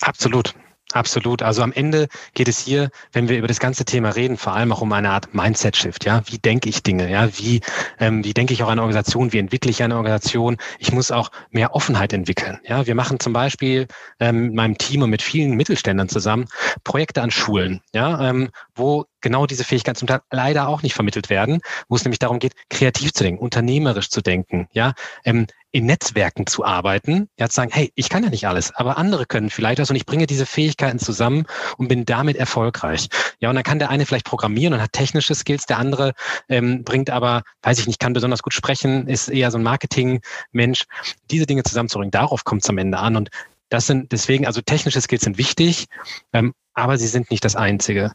Absolut. 0.00 0.54
Absolut. 0.94 1.42
Also 1.42 1.62
am 1.62 1.72
Ende 1.72 2.08
geht 2.32 2.48
es 2.48 2.58
hier, 2.58 2.90
wenn 3.12 3.28
wir 3.28 3.36
über 3.36 3.46
das 3.46 3.60
ganze 3.60 3.84
Thema 3.84 4.10
reden, 4.10 4.38
vor 4.38 4.54
allem 4.54 4.72
auch 4.72 4.80
um 4.80 4.90
eine 4.92 5.10
Art 5.10 5.34
Mindset-Shift. 5.34 6.06
Ja, 6.06 6.22
wie 6.26 6.38
denke 6.38 6.70
ich 6.70 6.82
Dinge? 6.82 7.10
Ja, 7.10 7.28
wie 7.38 7.60
ähm, 8.00 8.24
wie 8.24 8.32
denke 8.32 8.54
ich 8.54 8.62
auch 8.62 8.68
eine 8.68 8.80
Organisation? 8.80 9.32
Wie 9.34 9.38
entwickle 9.38 9.70
ich 9.70 9.82
eine 9.82 9.96
Organisation? 9.96 10.56
Ich 10.78 10.90
muss 10.90 11.10
auch 11.10 11.30
mehr 11.50 11.74
Offenheit 11.74 12.14
entwickeln. 12.14 12.58
Ja, 12.66 12.86
wir 12.86 12.94
machen 12.94 13.20
zum 13.20 13.34
Beispiel 13.34 13.86
ähm, 14.18 14.46
mit 14.46 14.54
meinem 14.54 14.78
Team 14.78 15.02
und 15.02 15.10
mit 15.10 15.20
vielen 15.20 15.56
Mittelständern 15.56 16.08
zusammen 16.08 16.46
Projekte 16.84 17.20
an 17.20 17.30
Schulen. 17.30 17.82
Ja, 17.92 18.30
ähm, 18.30 18.48
wo 18.74 19.04
genau 19.28 19.46
diese 19.46 19.62
Fähigkeiten 19.64 19.98
zum 19.98 20.08
Teil 20.08 20.20
leider 20.30 20.68
auch 20.68 20.82
nicht 20.82 20.94
vermittelt 20.94 21.28
werden, 21.28 21.60
wo 21.88 21.96
es 21.96 22.04
nämlich 22.04 22.18
darum 22.18 22.38
geht, 22.38 22.54
kreativ 22.70 23.12
zu 23.12 23.24
denken, 23.24 23.42
unternehmerisch 23.42 24.08
zu 24.08 24.22
denken, 24.22 24.68
ja, 24.72 24.94
ähm, 25.22 25.46
in 25.70 25.84
Netzwerken 25.84 26.46
zu 26.46 26.64
arbeiten, 26.64 27.28
ja, 27.38 27.46
zu 27.46 27.56
sagen, 27.56 27.70
hey, 27.70 27.92
ich 27.94 28.08
kann 28.08 28.24
ja 28.24 28.30
nicht 28.30 28.48
alles, 28.48 28.74
aber 28.74 28.96
andere 28.96 29.26
können 29.26 29.50
vielleicht 29.50 29.80
was 29.80 29.90
und 29.90 29.96
ich 29.96 30.06
bringe 30.06 30.26
diese 30.26 30.46
Fähigkeiten 30.46 30.98
zusammen 30.98 31.44
und 31.76 31.88
bin 31.88 32.06
damit 32.06 32.38
erfolgreich. 32.38 33.08
Ja, 33.38 33.50
und 33.50 33.54
dann 33.54 33.64
kann 33.64 33.78
der 33.78 33.90
eine 33.90 34.06
vielleicht 34.06 34.24
programmieren 34.24 34.72
und 34.72 34.80
hat 34.80 34.94
technische 34.94 35.34
Skills, 35.34 35.66
der 35.66 35.76
andere 35.76 36.14
ähm, 36.48 36.84
bringt 36.84 37.10
aber, 37.10 37.42
weiß 37.60 37.78
ich 37.80 37.86
nicht, 37.86 38.00
kann 38.00 38.14
besonders 38.14 38.42
gut 38.42 38.54
sprechen, 38.54 39.08
ist 39.08 39.28
eher 39.28 39.50
so 39.50 39.58
ein 39.58 39.62
Marketing-Mensch. 39.62 40.84
Diese 41.30 41.44
Dinge 41.44 41.64
zusammenzubringen, 41.64 42.12
darauf 42.12 42.44
kommt 42.44 42.62
es 42.62 42.70
am 42.70 42.78
Ende 42.78 42.96
an 42.96 43.16
und 43.16 43.28
das 43.68 43.86
sind 43.86 44.10
deswegen, 44.12 44.46
also 44.46 44.62
technische 44.62 45.02
Skills 45.02 45.24
sind 45.24 45.36
wichtig, 45.36 45.84
ähm, 46.32 46.54
aber 46.78 46.96
sie 46.96 47.08
sind 47.08 47.30
nicht 47.30 47.44
das 47.44 47.56
Einzige. 47.56 48.12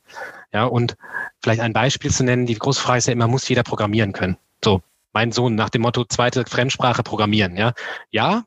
Ja, 0.54 0.66
und 0.66 0.96
vielleicht 1.42 1.62
ein 1.62 1.74
Beispiel 1.74 2.12
zu 2.12 2.24
nennen, 2.24 2.46
die 2.46 2.56
große 2.56 2.80
Frage 2.80 3.00
ist 3.00 3.08
ja 3.08 3.14
immer, 3.14 3.28
muss 3.28 3.48
jeder 3.50 3.64
programmieren 3.64 4.14
können? 4.14 4.38
So, 4.64 4.82
mein 5.12 5.34
Sohn 5.34 5.56
nach 5.56 5.70
dem 5.70 5.82
Motto 5.82 6.06
zweite 6.06 6.46
Fremdsprache 6.46 7.04
programmieren. 7.04 7.58
Ja, 7.58 7.74
ja, 8.12 8.44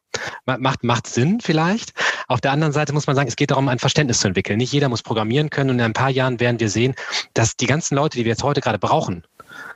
macht, 0.46 0.84
macht 0.84 1.06
Sinn 1.06 1.40
vielleicht. 1.40 1.92
Auf 2.28 2.40
der 2.40 2.52
anderen 2.52 2.72
Seite 2.72 2.94
muss 2.94 3.06
man 3.06 3.14
sagen, 3.14 3.28
es 3.28 3.36
geht 3.36 3.50
darum, 3.50 3.68
ein 3.68 3.78
Verständnis 3.78 4.20
zu 4.20 4.28
entwickeln. 4.28 4.56
Nicht 4.56 4.72
jeder 4.72 4.88
muss 4.88 5.02
programmieren 5.02 5.50
können 5.50 5.70
und 5.70 5.78
in 5.78 5.84
ein 5.84 5.92
paar 5.92 6.10
Jahren 6.10 6.40
werden 6.40 6.60
wir 6.60 6.70
sehen, 6.70 6.94
dass 7.34 7.56
die 7.56 7.66
ganzen 7.66 7.94
Leute, 7.94 8.16
die 8.16 8.24
wir 8.24 8.32
jetzt 8.32 8.42
heute 8.42 8.62
gerade 8.62 8.78
brauchen, 8.78 9.24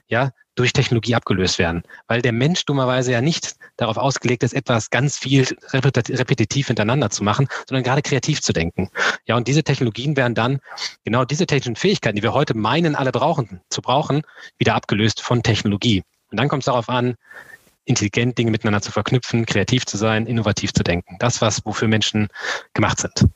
ja, 0.09 0.31
durch 0.61 0.75
Technologie 0.75 1.15
abgelöst 1.15 1.59
werden. 1.59 1.83
Weil 2.07 2.21
der 2.21 2.33
Mensch 2.33 2.67
dummerweise 2.67 3.13
ja 3.13 3.23
nicht 3.23 3.57
darauf 3.79 3.97
ausgelegt 3.97 4.43
ist, 4.43 4.53
etwas 4.53 4.91
ganz 4.91 5.17
viel 5.17 5.47
repetitiv 5.73 6.67
hintereinander 6.67 7.09
zu 7.09 7.25
machen, 7.25 7.49
sondern 7.67 7.83
gerade 7.83 8.03
kreativ 8.03 8.43
zu 8.43 8.53
denken. 8.53 8.91
Ja, 9.27 9.37
und 9.37 9.49
diese 9.49 9.65
Technologien 9.65 10.17
werden 10.19 10.35
dann 10.35 10.61
genau 11.03 11.25
diese 11.25 11.47
technischen 11.47 11.77
Fähigkeiten, 11.77 12.17
die 12.17 12.23
wir 12.23 12.35
heute 12.35 12.55
meinen, 12.55 12.95
alle 12.95 13.11
brauchen, 13.11 13.63
zu 13.71 13.81
brauchen, 13.81 14.21
wieder 14.59 14.75
abgelöst 14.75 15.23
von 15.23 15.43
Technologie. 15.43 16.03
Und 16.31 16.39
dann 16.39 16.49
kommt 16.49 16.63
es 16.63 16.67
darauf 16.67 16.91
an, 16.91 17.15
intelligent 17.87 18.37
Dinge 18.37 18.51
miteinander 18.51 18.83
zu 18.83 18.93
verknüpfen, 18.93 19.47
kreativ 19.47 19.87
zu 19.87 19.97
sein, 19.97 20.27
innovativ 20.27 20.75
zu 20.75 20.85
denken. 20.85 21.17
Das, 21.19 21.41
was 21.41 21.65
wofür 21.65 21.89
Menschen 21.89 22.29
gemacht 22.75 23.01
sind. 23.01 23.31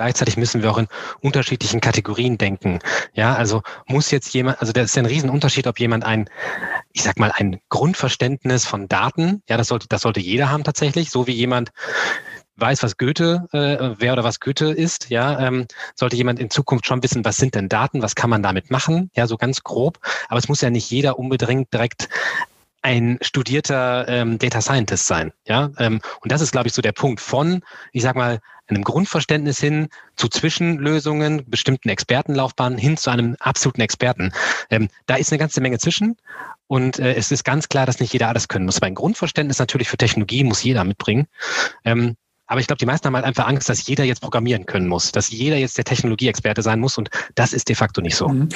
Gleichzeitig 0.00 0.38
müssen 0.38 0.62
wir 0.62 0.70
auch 0.70 0.78
in 0.78 0.88
unterschiedlichen 1.20 1.82
Kategorien 1.82 2.38
denken. 2.38 2.78
Ja, 3.12 3.34
also 3.34 3.60
muss 3.86 4.10
jetzt 4.10 4.32
jemand, 4.32 4.58
also 4.58 4.72
das 4.72 4.86
ist 4.86 4.96
ein 4.96 5.04
Riesenunterschied, 5.04 5.66
ob 5.66 5.78
jemand 5.78 6.06
ein, 6.06 6.30
ich 6.94 7.02
sag 7.02 7.18
mal, 7.18 7.30
ein 7.36 7.60
Grundverständnis 7.68 8.64
von 8.64 8.88
Daten, 8.88 9.42
ja, 9.46 9.58
das 9.58 9.68
sollte, 9.68 9.88
das 9.90 10.00
sollte 10.00 10.20
jeder 10.20 10.50
haben 10.50 10.64
tatsächlich, 10.64 11.10
so 11.10 11.26
wie 11.26 11.32
jemand 11.32 11.72
weiß, 12.56 12.82
was 12.82 12.96
Goethe, 12.96 13.46
äh, 13.52 13.94
wer 13.98 14.14
oder 14.14 14.24
was 14.24 14.40
Goethe 14.40 14.70
ist, 14.70 15.10
ja, 15.10 15.38
ähm, 15.38 15.66
sollte 15.94 16.16
jemand 16.16 16.38
in 16.38 16.48
Zukunft 16.48 16.86
schon 16.86 17.02
wissen, 17.02 17.22
was 17.26 17.36
sind 17.36 17.54
denn 17.54 17.68
Daten, 17.68 18.00
was 18.00 18.14
kann 18.14 18.30
man 18.30 18.42
damit 18.42 18.70
machen, 18.70 19.10
ja, 19.14 19.26
so 19.26 19.36
ganz 19.36 19.62
grob. 19.64 19.98
Aber 20.28 20.38
es 20.38 20.48
muss 20.48 20.62
ja 20.62 20.70
nicht 20.70 20.90
jeder 20.90 21.18
unbedingt 21.18 21.74
direkt 21.74 22.08
ein 22.82 23.18
studierter 23.20 24.08
ähm, 24.08 24.38
Data 24.38 24.60
Scientist 24.60 25.06
sein. 25.06 25.32
Ja? 25.46 25.70
Ähm, 25.78 26.00
und 26.20 26.32
das 26.32 26.40
ist, 26.40 26.52
glaube 26.52 26.68
ich, 26.68 26.74
so 26.74 26.82
der 26.82 26.92
Punkt 26.92 27.20
von, 27.20 27.62
ich 27.92 28.02
sag 28.02 28.16
mal, 28.16 28.40
einem 28.68 28.84
Grundverständnis 28.84 29.58
hin 29.58 29.88
zu 30.16 30.28
Zwischenlösungen, 30.28 31.44
bestimmten 31.48 31.88
Expertenlaufbahnen 31.88 32.78
hin 32.78 32.96
zu 32.96 33.10
einem 33.10 33.36
absoluten 33.40 33.80
Experten. 33.80 34.32
Ähm, 34.70 34.88
da 35.06 35.16
ist 35.16 35.32
eine 35.32 35.38
ganze 35.38 35.60
Menge 35.60 35.78
zwischen. 35.78 36.16
Und 36.68 36.98
äh, 36.98 37.14
es 37.14 37.32
ist 37.32 37.44
ganz 37.44 37.68
klar, 37.68 37.84
dass 37.86 38.00
nicht 38.00 38.12
jeder 38.12 38.28
alles 38.28 38.48
können 38.48 38.64
muss. 38.64 38.76
Aber 38.76 38.86
ein 38.86 38.94
Grundverständnis 38.94 39.58
natürlich 39.58 39.88
für 39.88 39.96
Technologie 39.96 40.44
muss 40.44 40.62
jeder 40.62 40.84
mitbringen. 40.84 41.26
Ähm, 41.84 42.16
aber 42.50 42.58
ich 42.58 42.66
glaube, 42.66 42.78
die 42.78 42.86
meisten 42.86 43.06
haben 43.06 43.14
halt 43.14 43.24
einfach 43.24 43.46
Angst, 43.46 43.68
dass 43.68 43.86
jeder 43.86 44.02
jetzt 44.02 44.20
programmieren 44.20 44.66
können 44.66 44.88
muss, 44.88 45.12
dass 45.12 45.30
jeder 45.30 45.56
jetzt 45.56 45.78
der 45.78 45.84
Technologieexperte 45.84 46.62
sein 46.62 46.80
muss. 46.80 46.98
Und 46.98 47.08
das 47.36 47.52
ist 47.52 47.68
de 47.68 47.76
facto 47.76 48.00
nicht 48.00 48.16
so. 48.16 48.26
Mhm. 48.26 48.48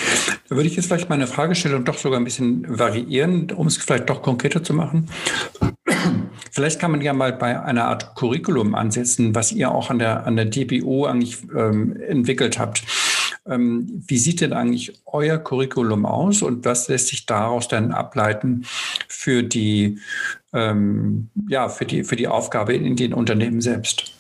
Da 0.49 0.57
würde 0.57 0.69
ich 0.69 0.75
jetzt 0.75 0.87
vielleicht 0.87 1.09
meine 1.09 1.29
Fragestellung 1.29 1.85
doch 1.85 1.97
sogar 1.97 2.19
ein 2.19 2.25
bisschen 2.25 2.67
variieren, 2.77 3.53
um 3.53 3.69
es 3.69 3.77
vielleicht 3.77 4.11
doch 4.11 4.21
konkreter 4.21 4.65
zu 4.65 4.75
machen. 4.75 5.09
Vielleicht 6.51 6.81
kann 6.81 6.91
man 6.91 7.03
ja 7.03 7.13
mal 7.13 7.35
bei 7.35 7.63
einer 7.63 7.85
Art 7.85 8.17
Curriculum 8.17 8.75
ansetzen, 8.75 9.33
was 9.37 9.53
ihr 9.53 9.71
auch 9.71 9.91
an 9.91 10.01
der, 10.01 10.27
an 10.27 10.35
der 10.35 10.47
DPO 10.47 11.07
eigentlich 11.07 11.39
ähm, 11.57 11.97
entwickelt 12.01 12.59
habt. 12.59 12.83
Ähm, 13.47 14.03
wie 14.09 14.19
sieht 14.19 14.41
denn 14.41 14.53
eigentlich 14.53 15.01
euer 15.05 15.39
Curriculum 15.39 16.05
aus 16.05 16.43
und 16.43 16.65
was 16.65 16.89
lässt 16.89 17.09
sich 17.09 17.27
daraus 17.27 17.69
dann 17.69 17.93
ableiten 17.93 18.65
für 19.07 19.43
die, 19.45 19.99
ähm, 20.55 21.31
ja, 21.49 21.69
für 21.69 21.85
die, 21.85 22.05
für 22.05 22.17
die 22.17 22.29
Aufgabe 22.29 22.75
in 22.75 22.97
den 22.97 23.13
Unternehmen 23.13 23.61
selbst? 23.61 24.15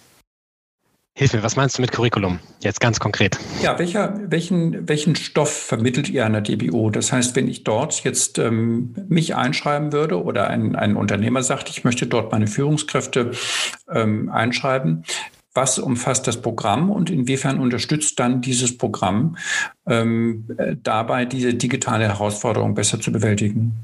Hilf 1.17 1.33
mir, 1.33 1.45
was 1.45 1.55
meinst 1.55 1.79
du 1.79 1.83
mit 1.83 1.93
Curriculum? 1.93 2.41
Jetzt 2.61 2.81
ganz 2.81 2.99
konkret. 2.99 3.38
Ja, 3.62 3.79
welcher, 3.79 4.19
welchen, 4.33 4.88
welchen 4.88 5.14
Stoff 5.14 5.53
vermittelt 5.53 6.09
ihr 6.09 6.26
an 6.26 6.33
der 6.33 6.43
DBO? 6.43 6.91
Das 6.91 7.12
heißt, 7.12 7.37
wenn 7.37 7.47
ich 7.47 7.62
dort 7.62 8.03
jetzt 8.03 8.41
ähm, 8.41 8.97
mich 9.09 9.37
einschreiben 9.37 9.93
würde 9.93 10.21
oder 10.21 10.49
ein, 10.49 10.75
ein 10.75 10.97
Unternehmer 10.97 11.45
sagt, 11.45 11.71
ich 11.71 11.85
möchte 11.85 12.09
dort 12.09 12.33
meine 12.33 12.49
Führungskräfte 12.49 13.31
ähm, 13.88 14.29
einschreiben, 14.29 15.05
was 15.55 15.79
umfasst 15.79 16.26
das 16.26 16.43
Programm 16.43 16.91
und 16.91 17.11
inwiefern 17.11 17.61
unterstützt 17.61 18.19
dann 18.19 18.41
dieses 18.41 18.76
Programm 18.76 19.37
ähm, 19.87 20.49
dabei, 20.83 21.26
diese 21.26 21.55
digitale 21.55 22.09
Herausforderung 22.09 22.75
besser 22.75 23.00
zu 23.00 23.12
bewältigen? 23.12 23.76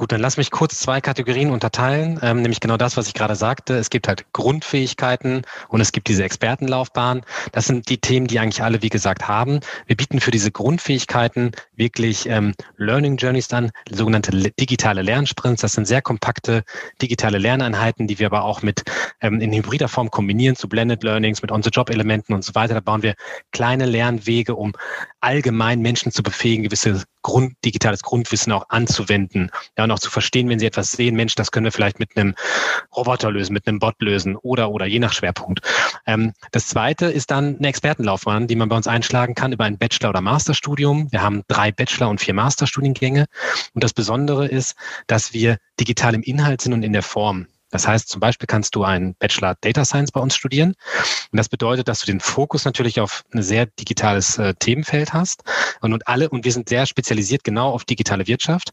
Gut, 0.00 0.12
dann 0.12 0.22
lass 0.22 0.38
mich 0.38 0.50
kurz 0.50 0.78
zwei 0.78 1.02
Kategorien 1.02 1.50
unterteilen, 1.50 2.18
ähm, 2.22 2.40
nämlich 2.40 2.60
genau 2.60 2.78
das, 2.78 2.96
was 2.96 3.06
ich 3.06 3.12
gerade 3.12 3.34
sagte. 3.34 3.74
Es 3.74 3.90
gibt 3.90 4.08
halt 4.08 4.24
Grundfähigkeiten 4.32 5.42
und 5.68 5.82
es 5.82 5.92
gibt 5.92 6.08
diese 6.08 6.24
Expertenlaufbahn. 6.24 7.20
Das 7.52 7.66
sind 7.66 7.90
die 7.90 7.98
Themen, 7.98 8.26
die 8.26 8.38
eigentlich 8.38 8.62
alle, 8.62 8.80
wie 8.80 8.88
gesagt, 8.88 9.28
haben. 9.28 9.60
Wir 9.84 9.96
bieten 9.96 10.20
für 10.20 10.30
diese 10.30 10.50
Grundfähigkeiten 10.50 11.50
wirklich 11.76 12.26
ähm, 12.30 12.54
Learning 12.78 13.18
Journeys 13.18 13.52
an, 13.52 13.72
sogenannte 13.90 14.30
digitale 14.52 15.02
Lernsprints. 15.02 15.60
Das 15.60 15.72
sind 15.72 15.86
sehr 15.86 16.00
kompakte 16.00 16.62
digitale 17.02 17.36
Lerneinheiten, 17.36 18.06
die 18.06 18.18
wir 18.18 18.28
aber 18.28 18.44
auch 18.44 18.62
mit 18.62 18.84
ähm, 19.20 19.42
in 19.42 19.52
hybrider 19.52 19.88
Form 19.88 20.10
kombinieren 20.10 20.56
zu 20.56 20.66
Blended 20.66 21.02
Learnings, 21.02 21.42
mit 21.42 21.52
On-the-Job-Elementen 21.52 22.32
und 22.32 22.42
so 22.42 22.54
weiter. 22.54 22.72
Da 22.72 22.80
bauen 22.80 23.02
wir 23.02 23.16
kleine 23.52 23.84
Lernwege, 23.84 24.54
um 24.54 24.72
allgemein 25.20 25.80
Menschen 25.80 26.12
zu 26.12 26.22
befähigen, 26.22 26.64
gewisse 26.64 27.04
Grund, 27.22 27.54
digitales 27.64 28.02
Grundwissen 28.02 28.52
auch 28.52 28.68
anzuwenden. 28.70 29.50
Ja, 29.76 29.84
und 29.84 29.90
auch 29.90 29.98
zu 29.98 30.10
verstehen, 30.10 30.48
wenn 30.48 30.58
sie 30.58 30.66
etwas 30.66 30.90
sehen, 30.92 31.16
Mensch, 31.16 31.34
das 31.34 31.50
können 31.50 31.64
wir 31.64 31.72
vielleicht 31.72 31.98
mit 31.98 32.16
einem 32.16 32.34
Roboter 32.94 33.30
lösen, 33.30 33.52
mit 33.52 33.66
einem 33.66 33.78
Bot 33.78 34.00
lösen 34.00 34.36
oder, 34.36 34.70
oder 34.70 34.86
je 34.86 34.98
nach 34.98 35.12
Schwerpunkt. 35.12 35.60
Ähm, 36.06 36.32
das 36.52 36.68
zweite 36.68 37.06
ist 37.06 37.30
dann 37.30 37.58
eine 37.58 37.68
Expertenlaufbahn, 37.68 38.46
die 38.46 38.56
man 38.56 38.68
bei 38.68 38.76
uns 38.76 38.86
einschlagen 38.86 39.34
kann 39.34 39.52
über 39.52 39.64
ein 39.64 39.78
Bachelor- 39.78 40.10
oder 40.10 40.20
Masterstudium. 40.20 41.12
Wir 41.12 41.22
haben 41.22 41.42
drei 41.48 41.72
Bachelor- 41.72 42.08
und 42.08 42.20
vier 42.20 42.34
Masterstudiengänge. 42.34 43.26
Und 43.74 43.84
das 43.84 43.92
Besondere 43.92 44.46
ist, 44.48 44.74
dass 45.06 45.32
wir 45.32 45.58
digital 45.78 46.14
im 46.14 46.22
Inhalt 46.22 46.62
sind 46.62 46.72
und 46.72 46.82
in 46.82 46.92
der 46.92 47.02
Form. 47.02 47.46
Das 47.70 47.86
heißt, 47.86 48.08
zum 48.08 48.20
Beispiel 48.20 48.46
kannst 48.46 48.74
du 48.74 48.84
einen 48.84 49.14
Bachelor 49.14 49.56
Data 49.60 49.84
Science 49.84 50.12
bei 50.12 50.20
uns 50.20 50.34
studieren. 50.34 50.74
Und 51.32 51.36
das 51.36 51.48
bedeutet, 51.48 51.88
dass 51.88 52.00
du 52.00 52.06
den 52.06 52.20
Fokus 52.20 52.64
natürlich 52.64 53.00
auf 53.00 53.24
ein 53.32 53.42
sehr 53.42 53.66
digitales 53.66 54.38
äh, 54.38 54.54
Themenfeld 54.54 55.12
hast. 55.12 55.42
Und, 55.80 55.92
und 55.92 56.06
alle, 56.08 56.28
und 56.28 56.44
wir 56.44 56.52
sind 56.52 56.68
sehr 56.68 56.86
spezialisiert 56.86 57.44
genau 57.44 57.70
auf 57.70 57.84
digitale 57.84 58.26
Wirtschaft. 58.26 58.72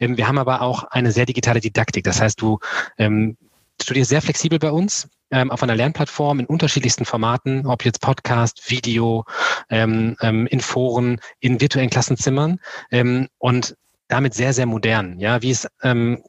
Ähm, 0.00 0.16
wir 0.16 0.28
haben 0.28 0.38
aber 0.38 0.62
auch 0.62 0.84
eine 0.84 1.12
sehr 1.12 1.26
digitale 1.26 1.60
Didaktik. 1.60 2.04
Das 2.04 2.20
heißt, 2.20 2.40
du 2.40 2.58
ähm, 2.98 3.36
studierst 3.80 4.10
sehr 4.10 4.22
flexibel 4.22 4.58
bei 4.58 4.70
uns 4.70 5.08
ähm, 5.30 5.50
auf 5.50 5.62
einer 5.62 5.74
Lernplattform 5.74 6.40
in 6.40 6.46
unterschiedlichsten 6.46 7.04
Formaten, 7.04 7.66
ob 7.66 7.84
jetzt 7.84 8.00
Podcast, 8.00 8.70
Video, 8.70 9.24
ähm, 9.70 10.16
ähm, 10.20 10.46
in 10.46 10.60
Foren, 10.60 11.20
in 11.40 11.60
virtuellen 11.60 11.90
Klassenzimmern 11.90 12.60
ähm, 12.90 13.28
und 13.38 13.76
damit 14.08 14.34
sehr, 14.34 14.52
sehr 14.52 14.66
modern. 14.66 15.18
Ja, 15.18 15.42
wie 15.42 15.50
es 15.50 15.68
ähm, 15.82 16.22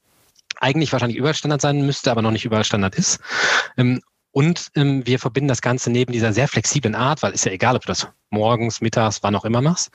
eigentlich 0.59 0.91
wahrscheinlich 0.91 1.17
überall 1.17 1.35
Standard 1.35 1.61
sein 1.61 1.85
müsste, 1.85 2.11
aber 2.11 2.21
noch 2.21 2.31
nicht 2.31 2.45
überall 2.45 2.63
Standard 2.63 2.95
ist. 2.95 3.19
Ähm, 3.77 4.01
und 4.37 4.67
ähm, 4.75 5.03
wir 5.07 5.17
verbinden 5.17 5.47
das 5.47 5.61
Ganze 5.61 5.89
neben 5.89 6.11
dieser 6.11 6.31
sehr 6.31 6.47
flexiblen 6.47 6.93
Art, 6.93 7.23
weil 7.23 7.31
ist 7.31 7.45
ja 7.45 7.51
egal, 7.51 7.75
ob 7.75 7.81
du 7.81 7.87
das 7.87 8.07
morgens, 8.29 8.81
mittags, 8.81 9.23
wann 9.23 9.35
auch 9.35 9.45
immer 9.45 9.61
machst, 9.61 9.89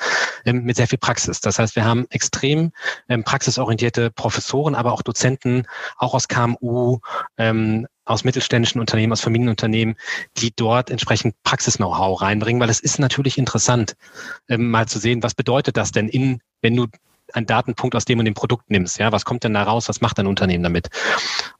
ähm, 0.45 0.65
mit 0.65 0.75
sehr 0.75 0.89
viel 0.89 0.99
Praxis. 0.99 1.41
Das 1.41 1.61
heißt, 1.61 1.77
wir 1.77 1.85
haben 1.85 2.07
extrem 2.11 2.73
ähm, 3.09 3.23
praxisorientierte 3.23 4.11
Professoren, 4.11 4.75
aber 4.75 4.93
auch 4.95 5.03
Dozenten, 5.03 5.67
auch 5.97 6.13
aus 6.13 6.27
KMU, 6.27 6.99
ähm, 7.39 7.87
aus 8.05 8.25
mittelständischen 8.25 8.81
Unternehmen, 8.81 9.13
aus 9.13 9.21
Familienunternehmen, 9.21 9.95
die 10.39 10.53
dort 10.57 10.91
entsprechend 10.91 11.37
Praxis-Know-how 11.45 12.21
reinbringen, 12.21 12.61
weil 12.61 12.71
es 12.71 12.81
ist 12.81 12.99
natürlich 12.99 13.39
interessant, 13.39 13.95
ähm, 14.49 14.71
mal 14.71 14.89
zu 14.89 14.99
sehen, 14.99 15.23
was 15.23 15.35
bedeutet 15.35 15.77
das 15.77 15.93
denn 15.93 16.09
in, 16.09 16.41
wenn 16.63 16.75
du 16.75 16.89
einen 17.35 17.47
Datenpunkt 17.47 17.95
aus 17.97 18.05
dem 18.05 18.19
und 18.19 18.25
dem 18.25 18.35
Produkt 18.35 18.71
nimmst. 18.71 18.99
Ja, 18.99 19.13
was 19.13 19.25
kommt 19.25 19.45
denn 19.45 19.55
da 19.55 19.63
raus? 19.63 19.89
Was 19.89 20.01
macht 20.01 20.19
dein 20.19 20.27
Unternehmen 20.27 20.63
damit? 20.63 20.89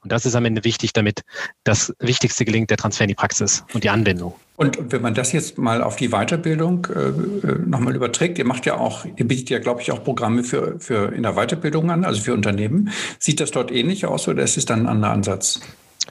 Und 0.01 0.11
das 0.11 0.25
ist 0.25 0.35
am 0.35 0.45
Ende 0.45 0.63
wichtig, 0.63 0.93
damit 0.93 1.23
das 1.63 1.93
Wichtigste 1.99 2.45
gelingt, 2.45 2.69
der 2.69 2.77
Transfer 2.77 3.03
in 3.05 3.09
die 3.09 3.15
Praxis 3.15 3.65
und 3.73 3.83
die 3.83 3.89
Anwendung. 3.89 4.33
Und 4.55 4.77
wenn 4.91 5.01
man 5.01 5.13
das 5.13 5.31
jetzt 5.31 5.57
mal 5.57 5.81
auf 5.81 5.95
die 5.95 6.09
Weiterbildung 6.09 6.87
äh, 6.93 7.47
äh 7.47 7.59
nochmal 7.65 7.95
überträgt, 7.95 8.37
ihr 8.37 8.45
macht 8.45 8.65
ja 8.65 8.77
auch, 8.77 9.05
ihr 9.15 9.27
bietet 9.27 9.49
ja, 9.49 9.59
glaube 9.59 9.81
ich, 9.81 9.91
auch 9.91 10.03
Programme 10.03 10.43
für, 10.43 10.79
für 10.79 11.11
in 11.13 11.23
der 11.23 11.33
Weiterbildung 11.33 11.89
an, 11.89 12.05
also 12.05 12.21
für 12.21 12.33
Unternehmen. 12.33 12.91
Sieht 13.17 13.39
das 13.39 13.51
dort 13.51 13.71
ähnlich 13.71 14.05
aus 14.05 14.27
oder 14.27 14.43
ist 14.43 14.57
es 14.57 14.65
dann 14.65 14.81
ein 14.81 14.87
anderer 14.87 15.11
Ansatz? 15.11 15.59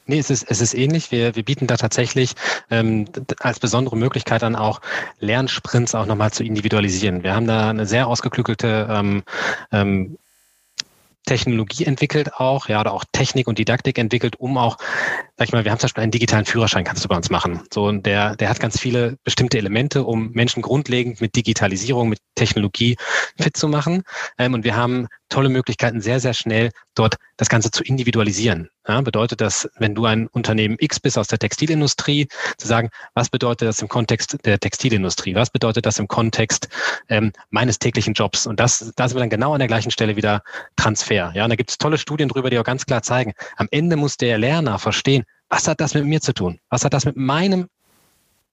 Nee, 0.06 0.18
es 0.18 0.30
ist, 0.30 0.44
es 0.49 0.61
ist 0.61 0.75
ähnlich. 0.75 1.12
Wir, 1.12 1.37
wir 1.37 1.44
bieten 1.44 1.66
da 1.66 1.76
tatsächlich 1.76 2.32
ähm, 2.71 3.06
als 3.38 3.61
besondere 3.61 3.97
Möglichkeit 3.97 4.42
an, 4.42 4.56
auch 4.56 4.80
Lernsprints 5.21 5.94
auch 5.94 6.06
nochmal 6.06 6.32
zu 6.32 6.42
individualisieren. 6.42 7.23
Wir 7.23 7.35
haben 7.35 7.47
da 7.47 7.71
eine 7.71 7.87
sehr 7.87 8.09
ausgeklügelte 8.09 8.88
ähm, 8.90 9.23
ähm, 9.71 10.18
Technologie 11.25 11.85
entwickelt 11.85 12.35
auch, 12.35 12.68
ja, 12.68 12.80
oder 12.80 12.92
auch 12.92 13.04
Technik 13.12 13.47
und 13.47 13.59
Didaktik 13.59 13.97
entwickelt, 13.99 14.37
um 14.40 14.59
auch, 14.59 14.76
sag 15.37 15.47
ich 15.47 15.52
mal, 15.52 15.64
wir 15.64 15.71
haben 15.71 15.78
zum 15.78 15.87
Beispiel 15.87 16.02
einen 16.02 16.11
digitalen 16.11 16.44
Führerschein, 16.44 16.85
kannst 16.85 17.04
du 17.04 17.09
bei 17.09 17.16
uns 17.16 17.30
machen. 17.30 17.62
So, 17.73 17.87
und 17.87 18.06
der, 18.06 18.35
der 18.37 18.49
hat 18.49 18.59
ganz 18.59 18.78
viele 18.78 19.18
bestimmte 19.23 19.59
Elemente, 19.59 20.02
um 20.04 20.32
Menschen 20.32 20.62
grundlegend 20.62 21.21
mit 21.21 21.37
Digitalisierung, 21.37 22.09
mit 22.09 22.18
Technologie 22.35 22.97
fit 23.38 23.56
zu 23.56 23.68
machen. 23.68 24.02
Ähm, 24.37 24.54
und 24.54 24.64
wir 24.64 24.75
haben 24.76 25.06
tolle 25.33 25.49
Möglichkeiten, 25.49 26.01
sehr, 26.01 26.21
sehr 26.21 26.35
schnell 26.35 26.71
dort 26.95 27.17
das 27.37 27.49
Ganze 27.49 27.71
zu 27.71 27.83
individualisieren. 27.83 28.69
Ja, 28.87 29.01
bedeutet 29.01 29.41
das, 29.41 29.69
wenn 29.79 29.95
du 29.95 30.05
ein 30.05 30.27
Unternehmen 30.29 30.77
X 30.79 31.01
bist 31.01 31.17
aus 31.17 31.29
der 31.29 31.39
Textilindustrie, 31.39 32.29
zu 32.59 32.69
sagen, 32.69 32.91
was 33.15 33.31
bedeutet 33.31 33.69
das 33.69 33.81
im 33.81 33.89
Kontext 33.89 34.37
der 34.45 34.59
Textilindustrie? 34.59 35.35
Was 35.35 35.51
bedeutet 35.51 35.87
das 35.87 35.99
im 35.99 36.09
Kontext 36.09 36.69
ähm, 37.09 37.33
meines 37.51 37.79
täglichen 37.79 38.15
Jobs? 38.15 38.47
Und 38.47 38.61
das, 38.61 38.93
da 38.97 39.09
sind 39.09 39.17
wir 39.17 39.21
dann 39.21 39.31
genau 39.31 39.55
an 39.55 39.61
der 39.61 39.69
gleichen 39.69 39.91
Stelle 39.91 40.17
wieder 40.17 40.43
Transfer. 40.77 41.33
Ja, 41.35 41.45
und 41.45 41.51
da 41.51 41.57
gibt 41.57 41.71
es 41.71 41.79
tolle 41.79 41.97
Studien 41.97 42.29
drüber, 42.29 42.51
die 42.51 42.59
auch 42.59 42.65
ganz 42.65 42.85
klar 42.85 43.03
zeigen, 43.03 43.33
am 43.57 43.69
Ende 43.71 43.97
muss 43.97 44.17
der 44.17 44.39
Lerner 44.39 44.79
verstehen, 44.79 45.25
was 45.49 45.69
hat 45.69 45.81
das 45.81 45.95
mit 45.95 46.05
mir 46.05 46.21
zu 46.21 46.33
tun? 46.33 46.61
Was 46.71 46.85
hat 46.85 46.93
das 46.93 47.05
mit 47.05 47.17
meinem 47.17 47.69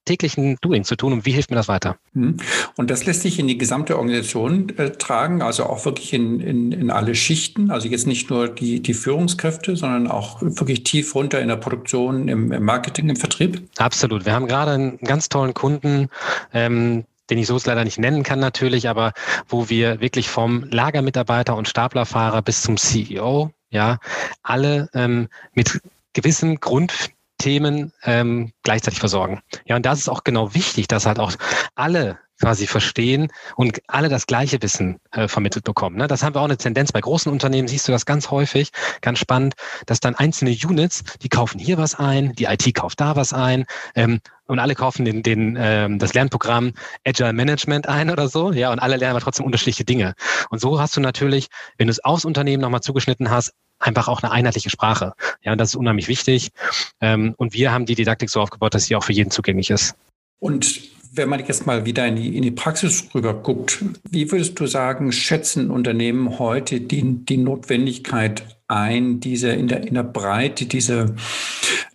täglichen 0.04 0.56
Doing 0.60 0.84
zu 0.84 0.96
tun 0.96 1.12
und 1.12 1.26
wie 1.26 1.32
hilft 1.32 1.50
mir 1.50 1.56
das 1.56 1.68
weiter? 1.68 1.96
Hm. 2.14 2.36
Und 2.76 2.90
das 2.90 3.06
lässt 3.06 3.22
sich 3.22 3.38
in 3.38 3.48
die 3.48 3.58
gesamte 3.58 3.96
Organisation 3.96 4.76
äh, 4.78 4.90
tragen, 4.90 5.42
also 5.42 5.64
auch 5.64 5.84
wirklich 5.84 6.12
in, 6.12 6.40
in, 6.40 6.72
in 6.72 6.90
alle 6.90 7.14
Schichten, 7.14 7.70
also 7.70 7.88
jetzt 7.88 8.06
nicht 8.06 8.30
nur 8.30 8.48
die, 8.48 8.80
die 8.80 8.94
Führungskräfte, 8.94 9.76
sondern 9.76 10.08
auch 10.08 10.40
wirklich 10.42 10.84
tief 10.84 11.14
runter 11.14 11.40
in 11.40 11.48
der 11.48 11.56
Produktion, 11.56 12.28
im, 12.28 12.52
im 12.52 12.64
Marketing, 12.64 13.08
im 13.08 13.16
Vertrieb? 13.16 13.62
Absolut. 13.78 14.24
Wir 14.24 14.32
haben 14.32 14.46
gerade 14.46 14.72
einen 14.72 14.98
ganz 14.98 15.28
tollen 15.28 15.54
Kunden, 15.54 16.08
ähm, 16.52 17.04
den 17.30 17.38
ich 17.38 17.46
so 17.46 17.58
leider 17.64 17.84
nicht 17.84 17.98
nennen 17.98 18.22
kann 18.22 18.40
natürlich, 18.40 18.88
aber 18.88 19.12
wo 19.48 19.68
wir 19.68 20.00
wirklich 20.00 20.28
vom 20.28 20.64
Lagermitarbeiter 20.64 21.56
und 21.56 21.68
Staplerfahrer 21.68 22.42
bis 22.42 22.62
zum 22.62 22.76
CEO, 22.76 23.50
ja, 23.70 23.98
alle 24.42 24.88
ähm, 24.94 25.28
mit 25.54 25.80
gewissen 26.12 26.58
Grund 26.58 27.10
Themen 27.40 27.92
ähm, 28.04 28.52
gleichzeitig 28.62 29.00
versorgen. 29.00 29.40
Ja, 29.64 29.76
und 29.76 29.86
das 29.86 29.98
ist 29.98 30.08
auch 30.08 30.24
genau 30.24 30.54
wichtig, 30.54 30.86
dass 30.88 31.06
halt 31.06 31.18
auch 31.18 31.32
alle 31.74 32.18
quasi 32.40 32.66
verstehen 32.66 33.28
und 33.56 33.80
alle 33.86 34.08
das 34.08 34.26
gleiche 34.26 34.60
Wissen 34.62 34.98
äh, 35.12 35.28
vermittelt 35.28 35.64
bekommen. 35.64 35.96
Ne? 35.96 36.06
Das 36.06 36.22
haben 36.22 36.34
wir 36.34 36.40
auch 36.40 36.46
eine 36.46 36.56
Tendenz. 36.56 36.90
Bei 36.90 37.00
großen 37.00 37.30
Unternehmen 37.30 37.68
siehst 37.68 37.86
du 37.86 37.92
das 37.92 38.06
ganz 38.06 38.30
häufig, 38.30 38.70
ganz 39.02 39.18
spannend, 39.18 39.54
dass 39.86 40.00
dann 40.00 40.14
einzelne 40.14 40.50
Units, 40.50 41.02
die 41.22 41.28
kaufen 41.28 41.58
hier 41.58 41.78
was 41.78 41.94
ein, 41.94 42.32
die 42.34 42.44
IT 42.44 42.74
kauft 42.74 43.00
da 43.00 43.14
was 43.14 43.32
ein 43.32 43.66
ähm, 43.94 44.20
und 44.46 44.58
alle 44.58 44.74
kaufen 44.74 45.04
den, 45.04 45.22
den, 45.22 45.56
ähm, 45.60 45.98
das 45.98 46.14
Lernprogramm 46.14 46.72
Agile 47.06 47.32
Management 47.32 47.88
ein 47.88 48.10
oder 48.10 48.28
so, 48.28 48.52
ja, 48.52 48.72
und 48.72 48.80
alle 48.80 48.96
lernen 48.96 49.16
aber 49.16 49.24
trotzdem 49.24 49.46
unterschiedliche 49.46 49.84
Dinge. 49.84 50.14
Und 50.48 50.60
so 50.60 50.80
hast 50.80 50.96
du 50.96 51.00
natürlich, 51.00 51.48
wenn 51.76 51.86
du 51.86 51.92
es 51.92 52.02
aufs 52.02 52.24
Unternehmen 52.24 52.62
nochmal 52.62 52.80
zugeschnitten 52.80 53.30
hast, 53.30 53.52
einfach 53.80 54.08
auch 54.08 54.22
eine 54.22 54.30
einheitliche 54.30 54.70
Sprache. 54.70 55.14
Ja, 55.42 55.52
und 55.52 55.58
das 55.58 55.70
ist 55.70 55.76
unheimlich 55.76 56.08
wichtig. 56.08 56.50
Ähm, 57.00 57.34
und 57.36 57.52
wir 57.52 57.72
haben 57.72 57.86
die 57.86 57.94
Didaktik 57.94 58.30
so 58.30 58.40
aufgebaut, 58.40 58.74
dass 58.74 58.84
sie 58.84 58.94
auch 58.94 59.04
für 59.04 59.12
jeden 59.12 59.30
zugänglich 59.30 59.70
ist. 59.70 59.96
Und 60.38 60.80
wenn 61.12 61.28
man 61.28 61.44
jetzt 61.44 61.66
mal 61.66 61.84
wieder 61.84 62.06
in 62.06 62.16
die, 62.16 62.36
in 62.36 62.42
die 62.42 62.50
Praxis 62.50 63.08
rüber 63.14 63.34
guckt, 63.34 63.84
wie 64.08 64.30
würdest 64.30 64.58
du 64.60 64.66
sagen, 64.66 65.10
schätzen 65.10 65.70
Unternehmen 65.70 66.38
heute 66.38 66.80
die, 66.80 67.24
die 67.24 67.36
Notwendigkeit 67.36 68.44
ein, 68.68 69.18
diese 69.18 69.50
in 69.50 69.66
der, 69.66 69.86
in 69.86 69.94
der 69.94 70.04
Breite 70.04 70.66
diese, 70.66 71.16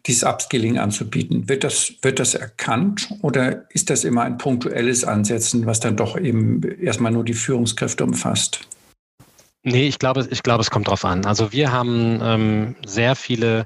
dieses 0.05 0.23
Upskilling 0.23 0.77
anzubieten? 0.77 1.47
Wird 1.47 1.63
das, 1.63 1.93
wird 2.01 2.19
das 2.19 2.35
erkannt 2.35 3.09
oder 3.21 3.69
ist 3.71 3.89
das 3.89 4.03
immer 4.03 4.23
ein 4.23 4.37
punktuelles 4.37 5.05
Ansetzen, 5.05 5.65
was 5.65 5.79
dann 5.79 5.95
doch 5.95 6.19
eben 6.19 6.61
erstmal 6.81 7.13
nur 7.13 7.23
die 7.23 7.33
Führungskräfte 7.33 8.03
umfasst? 8.03 8.67
Nee, 9.67 9.87
ich 9.87 9.97
glaube, 9.97 10.27
ich 10.29 10.43
glaube, 10.43 10.61
es 10.61 10.69
kommt 10.69 10.89
drauf 10.89 11.03
an. 11.05 11.25
Also 11.25 11.51
wir 11.51 11.71
haben 11.71 12.19
ähm, 12.21 12.75
sehr 12.85 13.15
viele 13.15 13.65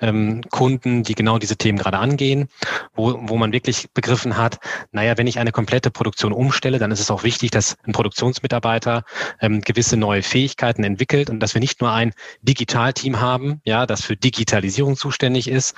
ähm, 0.00 0.42
Kunden, 0.48 1.02
die 1.02 1.16
genau 1.16 1.38
diese 1.38 1.56
Themen 1.56 1.76
gerade 1.76 1.98
angehen, 1.98 2.46
wo, 2.94 3.18
wo 3.22 3.36
man 3.36 3.52
wirklich 3.52 3.88
begriffen 3.92 4.36
hat, 4.36 4.60
naja, 4.92 5.18
wenn 5.18 5.26
ich 5.26 5.40
eine 5.40 5.50
komplette 5.50 5.90
Produktion 5.90 6.32
umstelle, 6.32 6.78
dann 6.78 6.92
ist 6.92 7.00
es 7.00 7.10
auch 7.10 7.24
wichtig, 7.24 7.50
dass 7.50 7.76
ein 7.82 7.90
Produktionsmitarbeiter 7.90 9.02
ähm, 9.40 9.60
gewisse 9.60 9.96
neue 9.96 10.22
Fähigkeiten 10.22 10.84
entwickelt 10.84 11.30
und 11.30 11.40
dass 11.40 11.54
wir 11.54 11.60
nicht 11.60 11.80
nur 11.80 11.90
ein 11.90 12.12
Digitalteam 12.42 13.20
haben, 13.20 13.60
ja, 13.64 13.86
das 13.86 14.04
für 14.04 14.16
Digitalisierung 14.16 14.94
zuständig 14.94 15.48
ist, 15.48 15.74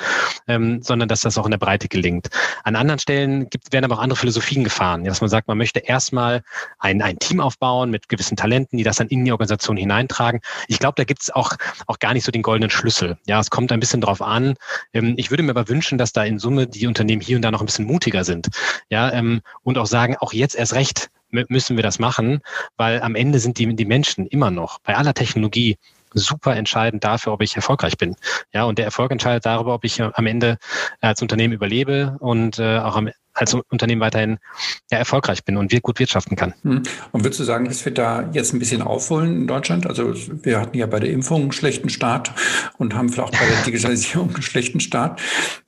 ähm, 0.48 0.82
sondern 0.82 1.08
dass 1.08 1.22
das 1.22 1.38
auch 1.38 1.46
in 1.46 1.50
der 1.50 1.56
Breite 1.56 1.88
gelingt. 1.88 2.28
An 2.62 2.76
anderen 2.76 2.98
Stellen 2.98 3.48
gibt, 3.48 3.72
werden 3.72 3.86
aber 3.86 3.94
auch 3.94 4.02
andere 4.02 4.18
Philosophien 4.18 4.64
gefahren, 4.64 5.04
dass 5.04 5.22
man 5.22 5.30
sagt, 5.30 5.48
man 5.48 5.56
möchte 5.56 5.78
erstmal 5.78 6.42
ein, 6.78 7.00
ein 7.00 7.18
Team 7.18 7.40
aufbauen 7.40 7.90
mit 7.90 8.10
gewissen 8.10 8.36
Talenten, 8.36 8.76
die 8.76 8.84
das 8.84 8.96
dann 8.96 9.08
in 9.08 9.24
die 9.24 9.32
Organisation 9.32 9.61
Organisation 9.62 9.76
hineintragen. 9.76 10.40
Ich 10.68 10.78
glaube, 10.78 10.94
da 10.96 11.04
gibt 11.04 11.22
es 11.22 11.30
auch, 11.30 11.54
auch 11.86 11.98
gar 11.98 12.12
nicht 12.12 12.24
so 12.24 12.32
den 12.32 12.42
goldenen 12.42 12.70
Schlüssel. 12.70 13.16
Ja, 13.26 13.40
es 13.40 13.50
kommt 13.50 13.72
ein 13.72 13.80
bisschen 13.80 14.00
drauf 14.00 14.20
an. 14.20 14.54
Ähm, 14.92 15.14
ich 15.16 15.30
würde 15.30 15.42
mir 15.42 15.50
aber 15.50 15.68
wünschen, 15.68 15.98
dass 15.98 16.12
da 16.12 16.24
in 16.24 16.38
Summe 16.38 16.66
die 16.66 16.86
Unternehmen 16.86 17.22
hier 17.22 17.36
und 17.36 17.42
da 17.42 17.50
noch 17.50 17.60
ein 17.60 17.66
bisschen 17.66 17.86
mutiger 17.86 18.24
sind. 18.24 18.48
Ja, 18.90 19.12
ähm, 19.12 19.40
und 19.62 19.78
auch 19.78 19.86
sagen, 19.86 20.16
auch 20.18 20.32
jetzt 20.32 20.54
erst 20.54 20.74
recht 20.74 21.10
müssen 21.30 21.76
wir 21.76 21.82
das 21.82 21.98
machen, 21.98 22.40
weil 22.76 23.00
am 23.00 23.14
Ende 23.14 23.38
sind 23.38 23.56
die, 23.56 23.74
die 23.74 23.86
Menschen 23.86 24.26
immer 24.26 24.50
noch 24.50 24.80
bei 24.80 24.96
aller 24.96 25.14
Technologie 25.14 25.78
super 26.12 26.54
entscheidend 26.54 27.04
dafür, 27.04 27.32
ob 27.32 27.40
ich 27.40 27.56
erfolgreich 27.56 27.96
bin. 27.96 28.16
Ja, 28.52 28.64
und 28.64 28.76
der 28.76 28.84
Erfolg 28.84 29.10
entscheidet 29.10 29.46
darüber, 29.46 29.72
ob 29.72 29.84
ich 29.84 30.02
am 30.02 30.26
Ende 30.26 30.58
als 31.00 31.22
Unternehmen 31.22 31.54
überlebe 31.54 32.16
und 32.20 32.58
äh, 32.58 32.80
auch 32.80 32.96
am 32.96 33.08
als 33.34 33.54
Unternehmen 33.54 34.00
weiterhin 34.00 34.38
ja, 34.90 34.98
erfolgreich 34.98 35.44
bin 35.44 35.56
und 35.56 35.72
wir 35.72 35.80
gut 35.80 35.98
wirtschaften 35.98 36.36
kann. 36.36 36.54
Hm. 36.62 36.82
Und 37.12 37.24
würdest 37.24 37.40
du 37.40 37.44
sagen, 37.44 37.66
dass 37.66 37.84
wir 37.84 37.92
da 37.92 38.28
jetzt 38.32 38.52
ein 38.52 38.58
bisschen 38.58 38.82
aufholen 38.82 39.42
in 39.42 39.46
Deutschland? 39.46 39.86
Also 39.86 40.14
wir 40.42 40.60
hatten 40.60 40.76
ja 40.76 40.86
bei 40.86 41.00
der 41.00 41.10
Impfung 41.10 41.42
einen 41.42 41.52
schlechten 41.52 41.88
Start 41.88 42.32
und 42.78 42.94
haben 42.94 43.08
vielleicht 43.08 43.34
auch 43.34 43.38
bei 43.38 43.46
der 43.46 43.62
Digitalisierung 43.66 44.34
einen 44.34 44.42
schlechten 44.42 44.80
Start. 44.80 45.20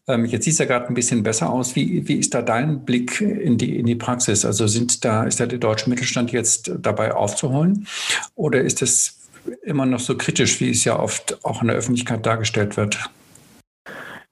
Ähm, 0.07 0.27
jetzt 0.27 0.45
sieht 0.45 0.55
es 0.55 0.59
ja 0.59 0.67
gerade 0.67 0.89
ein 0.89 0.95
bisschen 0.95 1.23
besser 1.23 1.51
aus. 1.51 1.75
Wie, 1.75 2.07
wie 2.07 2.15
ist 2.15 2.35
da 2.35 2.43
dein 2.43 2.85
Blick 2.85 3.21
in 3.21 3.57
die, 3.57 3.79
in 3.79 3.87
die 3.87 3.95
Praxis? 3.95 4.45
Also 4.45 4.67
sind 4.67 5.05
da, 5.05 5.25
ist 5.25 5.41
da 5.41 5.47
der 5.47 5.59
deutsche 5.59 5.89
Mittelstand 5.89 6.33
jetzt 6.33 6.73
dabei 6.79 7.15
aufzuholen? 7.15 7.87
Oder 8.35 8.61
ist 8.61 8.83
es 8.83 9.21
immer 9.63 9.87
noch 9.87 10.01
so 10.01 10.17
kritisch, 10.17 10.61
wie 10.61 10.71
es 10.71 10.85
ja 10.85 10.99
oft 10.99 11.45
auch 11.45 11.63
in 11.63 11.69
der 11.69 11.77
Öffentlichkeit 11.77 12.25
dargestellt 12.27 12.77
wird? 12.77 12.99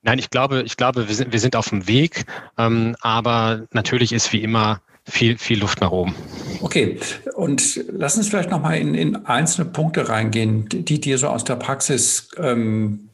Nein, 0.03 0.19
ich 0.19 0.31
glaube, 0.31 0.63
ich 0.63 0.77
glaube, 0.77 1.09
wir 1.09 1.15
sind, 1.15 1.33
wir 1.33 1.41
sind 1.41 1.55
auf 1.55 1.69
dem 1.69 1.87
Weg, 1.87 2.25
ähm, 2.59 2.97
aber 3.01 3.67
natürlich 3.73 4.13
ist 4.13 4.33
wie 4.33 4.43
immer 4.43 4.81
viel, 5.05 5.39
viel 5.39 5.61
Luft 5.61 5.81
nach 5.81 5.91
oben. 5.91 6.15
Okay, 6.61 6.99
und 7.35 7.85
lass 7.89 8.17
uns 8.17 8.29
vielleicht 8.29 8.51
nochmal 8.51 8.79
in, 8.79 8.95
in 8.95 9.27
einzelne 9.27 9.69
Punkte 9.71 10.09
reingehen, 10.09 10.69
die 10.69 11.01
dir 11.01 11.19
so 11.19 11.29
aus 11.29 11.45
der 11.45 11.57
Praxis 11.57 12.29
ähm, 12.37 13.09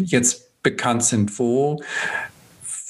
jetzt 0.00 0.62
bekannt 0.62 1.04
sind. 1.04 1.38
Wo, 1.38 1.80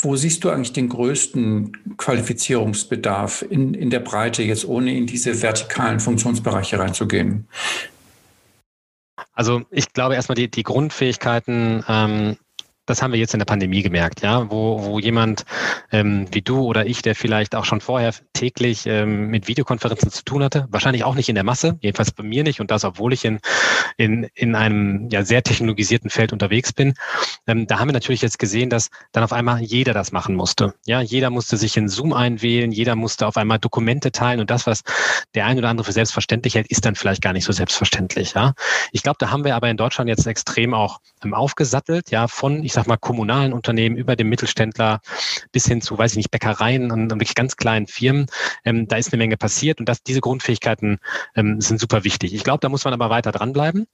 wo 0.01 0.17
siehst 0.17 0.45
du 0.45 0.51
eigentlich 0.51 0.73
den 0.73 0.89
größten 0.89 1.97
Qualifizierungsbedarf 1.97 3.45
in, 3.49 3.75
in 3.75 3.91
der 3.91 4.01
Breite, 4.01 4.43
jetzt 4.43 4.67
ohne 4.67 4.95
in 4.95 5.07
diese 5.07 5.43
vertikalen 5.43 6.01
Funktionsbereiche 6.01 6.79
reinzugehen? 6.79 7.49
Also 9.33 9.63
ich 9.71 9.93
glaube 9.93 10.15
erstmal 10.15 10.37
die, 10.37 10.51
die 10.51 10.63
Grundfähigkeiten 10.63 11.85
ähm, 11.89 12.37
das 12.89 13.03
haben 13.03 13.13
wir 13.13 13.19
jetzt 13.19 13.35
in 13.35 13.39
der 13.39 13.47
Pandemie 13.47 13.83
gemerkt, 13.83 14.23
ja, 14.23 14.51
wo, 14.51 14.83
wo 14.83 14.99
jemand 14.99 15.45
ähm, 15.93 16.27
wie 16.33 16.43
du 16.43 16.65
oder 16.65 16.87
ich, 16.87 17.03
der 17.03 17.15
vielleicht 17.15 17.55
auch 17.55 17.65
schon 17.65 17.81
vorher 17.81 18.15
täglich 18.33 18.87
ähm, 18.87 19.29
mit 19.29 19.49
Videokonferenzen 19.49 20.11
zu 20.11 20.25
tun 20.25 20.43
hatte, 20.43 20.67
wahrscheinlich 20.71 21.05
auch 21.05 21.15
nicht 21.15 21.29
in 21.29 21.35
der 21.35 21.45
Masse, 21.45 21.79
jedenfalls 21.81 22.13
bei 22.13 22.23
mir 22.23 22.45
nicht 22.45 22.61
und 22.61 22.71
das, 22.71 22.85
obwohl 22.85 23.13
ich 23.13 23.25
in, 23.25 23.41
in, 23.97 24.29
in 24.35 24.55
einem 24.55 25.09
ja 25.11 25.25
sehr 25.25 25.43
technologisierten 25.43 26.11
Feld 26.11 26.33
unterwegs 26.33 26.73
bin. 26.73 26.95
Ähm, 27.47 27.67
da 27.67 27.79
haben 27.79 27.89
wir 27.89 27.93
natürlich 27.93 28.23
jetzt 28.23 28.39
gesehen, 28.39 28.71
dass 28.71 28.91
dann 29.13 29.25
auf 29.25 29.33
einmal 29.33 29.61
jeder 29.61 29.93
das 29.93 30.13
machen 30.13 30.35
musste. 30.35 30.75
Ja, 30.87 31.01
jeder 31.01 31.31
musste 31.31 31.57
sich 31.57 31.77
in 31.77 31.89
Zoom 31.89 32.13
einwählen, 32.13 32.73
jeder 32.73 32.97
musste 32.97 33.27
auf 33.27 33.37
einmal 33.37 33.59
Dokumente 33.59 34.13
teilen 34.13 34.41
und 34.41 34.51
das, 34.51 34.67
was 34.67 34.83
der 35.35 35.47
ein 35.47 35.59
oder 35.59 35.69
andere 35.69 35.85
für 35.85 35.93
selbstverständlich 35.93 36.55
hält, 36.55 36.69
ist 36.69 36.85
dann 36.85 36.95
vielleicht 36.95 37.23
gar 37.23 37.33
nicht 37.33 37.45
so 37.45 37.53
selbstverständlich. 37.53 38.35
Ja, 38.35 38.55
ich 38.93 39.03
glaube, 39.03 39.17
da 39.19 39.31
haben 39.31 39.45
wir 39.45 39.57
aber 39.57 39.69
in 39.69 39.77
Deutschland 39.77 40.09
jetzt 40.09 40.27
extrem 40.27 40.75
auch 40.75 41.01
ähm, 41.25 41.35
aufgesattelt, 41.35 42.11
ja, 42.11 42.29
von, 42.29 42.65
ich 42.65 42.73
sag 42.79 42.87
mal, 42.87 42.97
kommunalen 42.97 43.53
Unternehmen 43.53 43.97
über 43.97 44.15
dem 44.15 44.29
Mittelständler 44.29 45.01
bis 45.51 45.67
hin 45.67 45.81
zu, 45.81 45.99
weiß 45.99 46.13
ich 46.13 46.17
nicht, 46.17 46.31
Bäckereien 46.31 46.93
und, 46.93 47.11
wirklich 47.11 47.35
ganz 47.35 47.57
kleinen 47.57 47.89
Firmen. 47.89 48.27
Ähm, 48.65 48.87
da 48.87 48.97
ist 48.97 49.13
eine 49.13 49.19
Menge 49.19 49.37
passiert 49.37 49.81
und 49.81 49.89
das, 49.89 50.05
diese 50.05 50.21
Grundfähigkeiten 50.21 50.99
ähm, 51.35 51.61
sind 51.61 51.81
super 51.81 52.05
wichtig. 52.05 52.35
Ich 52.35 52.45
glaube, 52.45 52.61
da 52.61 52.69
muss 52.69 52.85
man 52.85 52.95
aber 52.95 53.11
weiter 53.11 53.33
dranbleiben. 53.33 53.89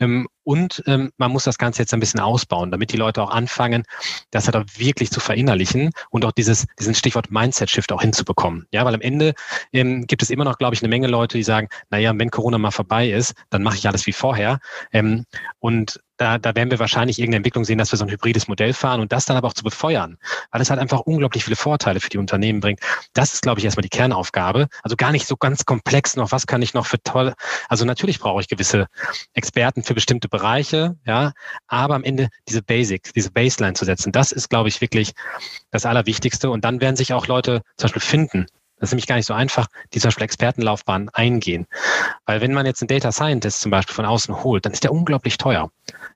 Ähm, 0.00 0.28
und 0.44 0.82
ähm, 0.86 1.12
man 1.18 1.30
muss 1.30 1.44
das 1.44 1.58
Ganze 1.58 1.82
jetzt 1.82 1.92
ein 1.92 2.00
bisschen 2.00 2.20
ausbauen, 2.20 2.70
damit 2.70 2.92
die 2.92 2.96
Leute 2.96 3.22
auch 3.22 3.30
anfangen, 3.30 3.84
das 4.30 4.46
halt 4.46 4.56
auch 4.56 4.64
wirklich 4.76 5.10
zu 5.10 5.20
verinnerlichen 5.20 5.90
und 6.08 6.24
auch 6.24 6.32
dieses, 6.32 6.66
diesen 6.80 6.94
Stichwort 6.94 7.30
Mindset-Shift 7.30 7.92
auch 7.92 8.00
hinzubekommen. 8.00 8.66
Ja, 8.72 8.86
weil 8.86 8.94
am 8.94 9.02
Ende 9.02 9.34
ähm, 9.74 10.06
gibt 10.06 10.22
es 10.22 10.30
immer 10.30 10.44
noch, 10.44 10.56
glaube 10.56 10.74
ich, 10.74 10.82
eine 10.82 10.88
Menge 10.88 11.06
Leute, 11.06 11.36
die 11.36 11.44
sagen, 11.44 11.68
naja, 11.90 12.12
wenn 12.16 12.30
Corona 12.30 12.56
mal 12.56 12.70
vorbei 12.70 13.10
ist, 13.10 13.34
dann 13.50 13.62
mache 13.62 13.76
ich 13.76 13.86
alles 13.86 14.06
wie 14.06 14.12
vorher. 14.12 14.58
Ähm, 14.90 15.26
und 15.60 16.00
da, 16.22 16.38
da 16.38 16.54
werden 16.54 16.70
wir 16.70 16.78
wahrscheinlich 16.78 17.18
irgendeine 17.18 17.38
Entwicklung 17.38 17.64
sehen, 17.64 17.78
dass 17.78 17.92
wir 17.92 17.96
so 17.96 18.04
ein 18.04 18.10
hybrides 18.10 18.48
Modell 18.48 18.72
fahren 18.72 19.00
und 19.00 19.12
das 19.12 19.24
dann 19.24 19.36
aber 19.36 19.48
auch 19.48 19.52
zu 19.52 19.64
befeuern, 19.64 20.18
weil 20.50 20.60
es 20.60 20.70
halt 20.70 20.80
einfach 20.80 21.00
unglaublich 21.00 21.44
viele 21.44 21.56
Vorteile 21.56 22.00
für 22.00 22.08
die 22.08 22.18
Unternehmen 22.18 22.60
bringt. 22.60 22.80
Das 23.12 23.34
ist, 23.34 23.42
glaube 23.42 23.58
ich, 23.58 23.64
erstmal 23.64 23.82
die 23.82 23.88
Kernaufgabe. 23.88 24.68
Also 24.82 24.96
gar 24.96 25.12
nicht 25.12 25.26
so 25.26 25.36
ganz 25.36 25.64
komplex 25.64 26.16
noch, 26.16 26.32
was 26.32 26.46
kann 26.46 26.62
ich 26.62 26.74
noch 26.74 26.86
für 26.86 27.02
toll. 27.02 27.34
Also 27.68 27.84
natürlich 27.84 28.20
brauche 28.20 28.40
ich 28.40 28.48
gewisse 28.48 28.86
Experten 29.34 29.82
für 29.82 29.94
bestimmte 29.94 30.28
Bereiche, 30.28 30.96
ja, 31.04 31.32
aber 31.66 31.94
am 31.94 32.04
Ende 32.04 32.28
diese 32.48 32.62
Basics, 32.62 33.12
diese 33.12 33.30
Baseline 33.30 33.74
zu 33.74 33.84
setzen, 33.84 34.12
das 34.12 34.32
ist, 34.32 34.48
glaube 34.48 34.68
ich, 34.68 34.80
wirklich 34.80 35.12
das 35.70 35.86
Allerwichtigste. 35.86 36.50
Und 36.50 36.64
dann 36.64 36.80
werden 36.80 36.96
sich 36.96 37.12
auch 37.12 37.26
Leute 37.26 37.62
zum 37.76 37.86
Beispiel 37.86 38.02
finden, 38.02 38.46
das 38.82 38.88
ist 38.88 38.94
nämlich 38.94 39.06
gar 39.06 39.14
nicht 39.14 39.26
so 39.26 39.34
einfach, 39.34 39.68
die 39.94 40.00
zum 40.00 40.08
Beispiel 40.08 40.24
Expertenlaufbahn 40.24 41.08
eingehen. 41.10 41.68
Weil 42.26 42.40
wenn 42.40 42.52
man 42.52 42.66
jetzt 42.66 42.82
einen 42.82 42.88
Data 42.88 43.12
Scientist 43.12 43.60
zum 43.60 43.70
Beispiel 43.70 43.94
von 43.94 44.04
außen 44.04 44.42
holt, 44.42 44.66
dann 44.66 44.72
ist 44.72 44.82
der 44.82 44.90
unglaublich 44.90 45.38
teuer. 45.38 45.70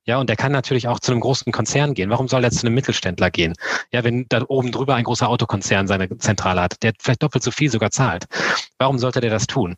Ja, 0.04 0.18
und 0.18 0.28
der 0.28 0.36
kann 0.36 0.52
natürlich 0.52 0.88
auch 0.88 1.00
zu 1.00 1.12
einem 1.12 1.20
großen 1.20 1.52
Konzern 1.52 1.94
gehen. 1.94 2.10
Warum 2.10 2.28
soll 2.28 2.44
er 2.44 2.50
zu 2.50 2.66
einem 2.66 2.74
Mittelständler 2.74 3.30
gehen? 3.30 3.54
Ja, 3.92 4.04
wenn 4.04 4.26
da 4.28 4.42
oben 4.48 4.72
drüber 4.72 4.94
ein 4.94 5.04
großer 5.04 5.28
Autokonzern 5.28 5.86
seine 5.86 6.16
Zentrale 6.18 6.60
hat, 6.60 6.82
der 6.82 6.92
vielleicht 6.98 7.22
doppelt 7.22 7.42
so 7.42 7.50
viel 7.50 7.70
sogar 7.70 7.90
zahlt. 7.90 8.26
Warum 8.78 8.98
sollte 8.98 9.20
der 9.20 9.30
das 9.30 9.46
tun? 9.46 9.76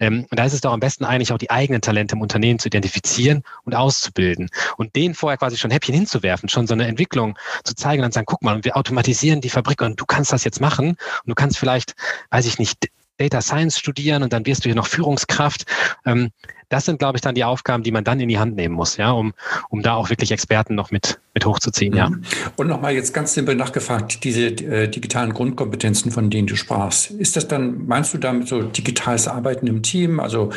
Ähm, 0.00 0.26
und 0.30 0.38
da 0.38 0.44
ist 0.44 0.52
es 0.52 0.60
doch 0.60 0.72
am 0.72 0.80
besten 0.80 1.04
eigentlich 1.04 1.32
auch 1.32 1.38
die 1.38 1.50
eigenen 1.50 1.80
Talente 1.80 2.14
im 2.14 2.22
Unternehmen 2.22 2.58
zu 2.58 2.68
identifizieren 2.68 3.42
und 3.64 3.74
auszubilden 3.74 4.48
und 4.76 4.96
denen 4.96 5.14
vorher 5.14 5.38
quasi 5.38 5.56
schon 5.56 5.70
Häppchen 5.70 5.94
hinzuwerfen, 5.94 6.48
schon 6.48 6.66
so 6.66 6.74
eine 6.74 6.86
Entwicklung 6.86 7.38
zu 7.64 7.74
zeigen 7.74 8.00
und 8.00 8.04
dann 8.04 8.12
sagen, 8.12 8.26
guck 8.26 8.42
mal, 8.42 8.64
wir 8.64 8.76
automatisieren 8.76 9.40
die 9.40 9.50
Fabrik 9.50 9.82
und 9.82 10.00
du 10.00 10.06
kannst 10.06 10.32
das 10.32 10.44
jetzt 10.44 10.60
machen 10.60 10.90
und 10.90 10.98
du 11.26 11.34
kannst 11.34 11.58
vielleicht, 11.58 11.94
weiß 12.30 12.46
ich 12.46 12.58
nicht, 12.58 12.88
Data 13.18 13.42
Science 13.42 13.78
studieren 13.78 14.22
und 14.22 14.32
dann 14.32 14.46
wirst 14.46 14.64
du 14.64 14.68
hier 14.68 14.76
noch 14.76 14.86
Führungskraft. 14.86 15.64
Ähm, 16.06 16.30
das 16.68 16.84
sind, 16.84 16.98
glaube 16.98 17.16
ich, 17.16 17.22
dann 17.22 17.34
die 17.34 17.44
Aufgaben, 17.44 17.82
die 17.82 17.92
man 17.92 18.04
dann 18.04 18.20
in 18.20 18.28
die 18.28 18.38
Hand 18.38 18.56
nehmen 18.56 18.74
muss, 18.74 18.96
ja, 18.96 19.10
um, 19.10 19.32
um 19.70 19.82
da 19.82 19.94
auch 19.94 20.10
wirklich 20.10 20.32
Experten 20.32 20.74
noch 20.74 20.90
mit, 20.90 21.18
mit 21.34 21.46
hochzuziehen, 21.46 21.94
ja. 21.94 22.10
Mhm. 22.10 22.22
Und 22.56 22.68
nochmal 22.68 22.94
jetzt 22.94 23.14
ganz 23.14 23.34
simpel 23.34 23.54
nachgefragt, 23.54 24.24
diese 24.24 24.46
äh, 24.46 24.88
digitalen 24.88 25.32
Grundkompetenzen, 25.32 26.10
von 26.10 26.30
denen 26.30 26.46
du 26.46 26.56
sprachst, 26.56 27.10
ist 27.10 27.36
das 27.36 27.48
dann, 27.48 27.86
meinst 27.86 28.14
du 28.14 28.18
damit 28.18 28.48
so 28.48 28.62
digitales 28.62 29.28
Arbeiten 29.28 29.66
im 29.66 29.82
Team, 29.82 30.20
also 30.20 30.50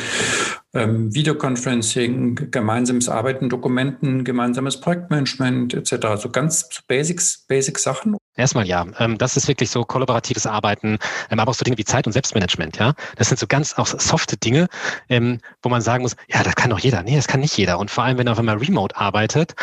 ähm, 0.74 1.14
Videoconferencing, 1.14 2.50
gemeinsames 2.50 3.08
Arbeiten, 3.08 3.48
Dokumenten, 3.48 4.24
gemeinsames 4.24 4.80
Projektmanagement 4.80 5.74
etc., 5.74 6.04
also 6.06 6.30
ganz 6.30 6.68
Basics, 6.88 7.44
Basic 7.46 7.78
Sachen? 7.78 8.16
Erstmal 8.34 8.66
ja. 8.66 8.86
Ähm, 8.98 9.18
das 9.18 9.36
ist 9.36 9.46
wirklich 9.46 9.68
so 9.68 9.84
kollaboratives 9.84 10.46
Arbeiten, 10.46 10.98
ähm, 11.30 11.38
aber 11.38 11.50
auch 11.50 11.54
so 11.54 11.64
Dinge 11.64 11.76
wie 11.76 11.84
Zeit- 11.84 12.06
und 12.06 12.14
Selbstmanagement, 12.14 12.78
ja. 12.78 12.94
Das 13.16 13.28
sind 13.28 13.38
so 13.38 13.46
ganz 13.46 13.74
auch 13.74 13.86
softe 13.86 14.38
Dinge, 14.38 14.68
ähm, 15.10 15.40
wo 15.62 15.68
man 15.68 15.82
sagen 15.82 16.01
muss, 16.02 16.16
ja, 16.28 16.42
das 16.42 16.54
kann 16.54 16.70
doch 16.70 16.78
jeder. 16.78 17.02
Nee, 17.02 17.16
das 17.16 17.26
kann 17.26 17.40
nicht 17.40 17.56
jeder. 17.56 17.78
Und 17.78 17.90
vor 17.90 18.04
allem, 18.04 18.18
wenn 18.18 18.26
er 18.26 18.32
auf 18.32 18.38
einmal 18.38 18.58
remote 18.58 18.96
arbeitet, 18.96 19.54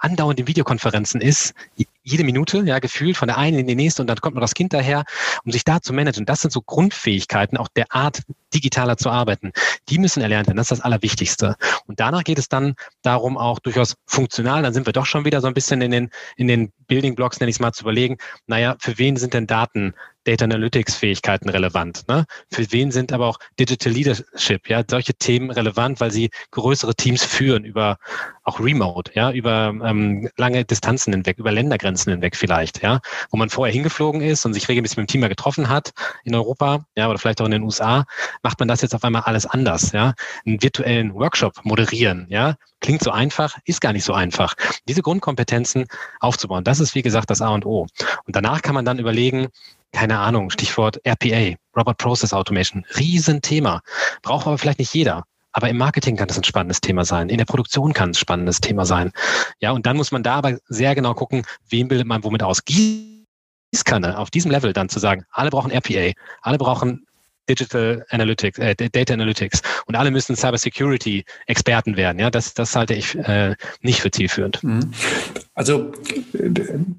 andauernd 0.00 0.40
in 0.40 0.46
Videokonferenzen 0.46 1.20
ist, 1.20 1.54
jede 2.02 2.22
Minute, 2.22 2.62
ja, 2.64 2.78
gefühlt 2.78 3.16
von 3.16 3.26
der 3.26 3.36
einen 3.36 3.58
in 3.58 3.66
die 3.66 3.74
nächste 3.74 4.00
und 4.00 4.06
dann 4.06 4.18
kommt 4.18 4.36
noch 4.36 4.40
das 4.40 4.54
Kind 4.54 4.72
daher, 4.72 5.04
um 5.44 5.50
sich 5.50 5.64
da 5.64 5.82
zu 5.82 5.92
managen. 5.92 6.24
Das 6.24 6.40
sind 6.40 6.52
so 6.52 6.62
Grundfähigkeiten, 6.62 7.58
auch 7.58 7.68
der 7.68 7.86
Art, 7.90 8.22
digitaler 8.54 8.96
zu 8.96 9.10
arbeiten. 9.10 9.52
Die 9.88 9.98
müssen 9.98 10.22
erlernt 10.22 10.46
werden. 10.46 10.56
Das 10.56 10.70
ist 10.70 10.78
das 10.78 10.80
Allerwichtigste. 10.80 11.56
Und 11.86 11.98
danach 11.98 12.22
geht 12.22 12.38
es 12.38 12.48
dann 12.48 12.74
darum, 13.02 13.36
auch 13.36 13.58
durchaus 13.58 13.96
funktional, 14.06 14.62
dann 14.62 14.72
sind 14.72 14.86
wir 14.86 14.92
doch 14.92 15.06
schon 15.06 15.24
wieder 15.24 15.40
so 15.40 15.48
ein 15.48 15.54
bisschen 15.54 15.82
in 15.82 15.90
den, 15.90 16.10
in 16.36 16.46
den 16.46 16.72
Building 16.86 17.14
Blocks, 17.14 17.40
nenne 17.40 17.50
ich 17.50 17.56
es 17.56 17.60
mal, 17.60 17.72
zu 17.72 17.82
überlegen, 17.82 18.18
naja, 18.46 18.76
für 18.80 18.98
wen 18.98 19.16
sind 19.16 19.34
denn 19.34 19.46
Daten 19.46 19.94
Data 20.26 20.44
Analytics 20.44 20.96
Fähigkeiten 20.96 21.48
relevant? 21.48 22.06
Ne? 22.08 22.26
Für 22.50 22.70
wen 22.72 22.90
sind 22.90 23.12
aber 23.12 23.26
auch 23.28 23.38
Digital 23.60 23.92
Leadership, 23.92 24.68
ja, 24.68 24.82
solche 24.88 25.14
Themen 25.14 25.50
relevant, 25.50 26.00
weil 26.00 26.10
sie 26.10 26.30
größere 26.50 26.94
Teams 26.94 27.24
führen 27.24 27.64
über 27.64 27.98
auch 28.42 28.60
Remote, 28.60 29.12
ja, 29.14 29.30
über 29.30 29.72
ähm, 29.84 30.28
lange 30.36 30.64
Distanzen 30.64 31.12
hinweg, 31.12 31.38
über 31.38 31.52
Ländergrenzen 31.52 32.12
hinweg 32.12 32.36
vielleicht, 32.36 32.82
ja, 32.82 33.00
wo 33.30 33.36
man 33.36 33.50
vorher 33.50 33.72
hingeflogen 33.72 34.20
ist 34.20 34.44
und 34.44 34.54
sich 34.54 34.68
regelmäßig 34.68 34.96
mit 34.96 35.08
dem 35.08 35.10
Team 35.10 35.20
mal 35.20 35.28
getroffen 35.28 35.68
hat 35.68 35.92
in 36.24 36.34
Europa, 36.34 36.84
ja, 36.96 37.08
oder 37.08 37.18
vielleicht 37.18 37.40
auch 37.40 37.46
in 37.46 37.52
den 37.52 37.62
USA, 37.62 38.04
macht 38.42 38.58
man 38.58 38.68
das 38.68 38.82
jetzt 38.82 38.94
auf 38.94 39.04
einmal 39.04 39.22
alles 39.22 39.46
anders, 39.46 39.92
ja. 39.92 40.14
Einen 40.44 40.62
virtuellen 40.62 41.14
Workshop 41.14 41.64
moderieren, 41.64 42.26
ja, 42.30 42.56
klingt 42.80 43.02
so 43.02 43.10
einfach, 43.10 43.56
ist 43.64 43.80
gar 43.80 43.92
nicht 43.92 44.04
so 44.04 44.12
einfach. 44.12 44.54
Diese 44.88 45.02
Grundkompetenzen 45.02 45.86
aufzubauen, 46.20 46.64
das 46.64 46.75
ist 46.80 46.94
wie 46.94 47.02
gesagt 47.02 47.30
das 47.30 47.40
A 47.40 47.48
und 47.48 47.66
O. 47.66 47.86
Und 48.24 48.36
danach 48.36 48.62
kann 48.62 48.74
man 48.74 48.84
dann 48.84 48.98
überlegen, 48.98 49.48
keine 49.92 50.18
Ahnung, 50.18 50.50
Stichwort 50.50 51.00
RPA, 51.06 51.54
Robot 51.76 51.98
Process 51.98 52.32
Automation, 52.32 52.84
Riesenthema. 52.98 53.80
Braucht 54.22 54.46
aber 54.46 54.58
vielleicht 54.58 54.78
nicht 54.78 54.94
jeder. 54.94 55.24
Aber 55.52 55.70
im 55.70 55.78
Marketing 55.78 56.16
kann 56.16 56.28
das 56.28 56.36
ein 56.36 56.44
spannendes 56.44 56.82
Thema 56.82 57.06
sein. 57.06 57.30
In 57.30 57.38
der 57.38 57.46
Produktion 57.46 57.94
kann 57.94 58.10
es 58.10 58.18
ein 58.18 58.20
spannendes 58.20 58.60
Thema 58.60 58.84
sein. 58.84 59.12
Ja, 59.58 59.70
und 59.70 59.86
dann 59.86 59.96
muss 59.96 60.12
man 60.12 60.22
da 60.22 60.34
aber 60.34 60.58
sehr 60.68 60.94
genau 60.94 61.14
gucken, 61.14 61.46
wem 61.70 61.88
bildet 61.88 62.06
man 62.06 62.22
womit 62.24 62.42
aus. 62.42 62.62
Gießkanne 62.66 64.18
auf 64.18 64.30
diesem 64.30 64.50
Level 64.50 64.74
dann 64.74 64.90
zu 64.90 64.98
sagen, 64.98 65.24
alle 65.30 65.48
brauchen 65.48 65.70
RPA, 65.70 66.12
alle 66.42 66.58
brauchen 66.58 67.05
Digital 67.48 68.04
Analytics, 68.10 68.58
äh, 68.58 68.74
Data 68.74 69.14
Analytics 69.14 69.62
und 69.86 69.94
alle 69.94 70.10
müssen 70.10 70.36
Cybersecurity 70.36 71.24
Experten 71.46 71.96
werden. 71.96 72.18
Ja, 72.18 72.30
das, 72.30 72.54
das 72.54 72.74
halte 72.76 72.94
ich 72.94 73.14
äh, 73.16 73.54
nicht 73.80 74.00
für 74.00 74.10
zielführend. 74.10 74.62
Mhm. 74.62 74.92
Also 75.54 75.92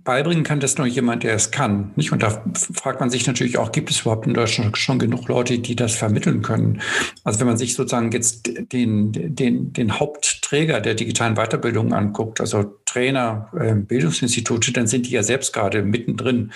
beibringen 0.03 0.43
kann 0.43 0.59
das 0.59 0.77
nur 0.77 0.87
jemand, 0.87 1.23
der 1.23 1.35
es 1.35 1.51
kann. 1.51 1.91
Nicht? 1.95 2.11
Und 2.11 2.23
da 2.23 2.43
fragt 2.73 2.99
man 2.99 3.09
sich 3.09 3.27
natürlich 3.27 3.57
auch, 3.57 3.71
gibt 3.71 3.91
es 3.91 4.01
überhaupt 4.01 4.25
in 4.25 4.33
Deutschland 4.33 4.77
schon 4.77 4.97
genug 4.99 5.27
Leute, 5.27 5.59
die 5.59 5.75
das 5.75 5.95
vermitteln 5.95 6.41
können? 6.41 6.81
Also 7.23 7.39
wenn 7.39 7.47
man 7.47 7.57
sich 7.57 7.75
sozusagen 7.75 8.11
jetzt 8.11 8.49
den, 8.71 9.11
den, 9.13 9.73
den 9.73 9.99
Hauptträger 9.99 10.81
der 10.81 10.95
digitalen 10.95 11.35
Weiterbildung 11.35 11.93
anguckt, 11.93 12.41
also 12.41 12.79
Trainer, 12.87 13.49
Bildungsinstitute, 13.87 14.71
dann 14.71 14.87
sind 14.87 15.05
die 15.05 15.11
ja 15.11 15.21
selbst 15.21 15.53
gerade 15.53 15.83
mittendrin 15.83 16.51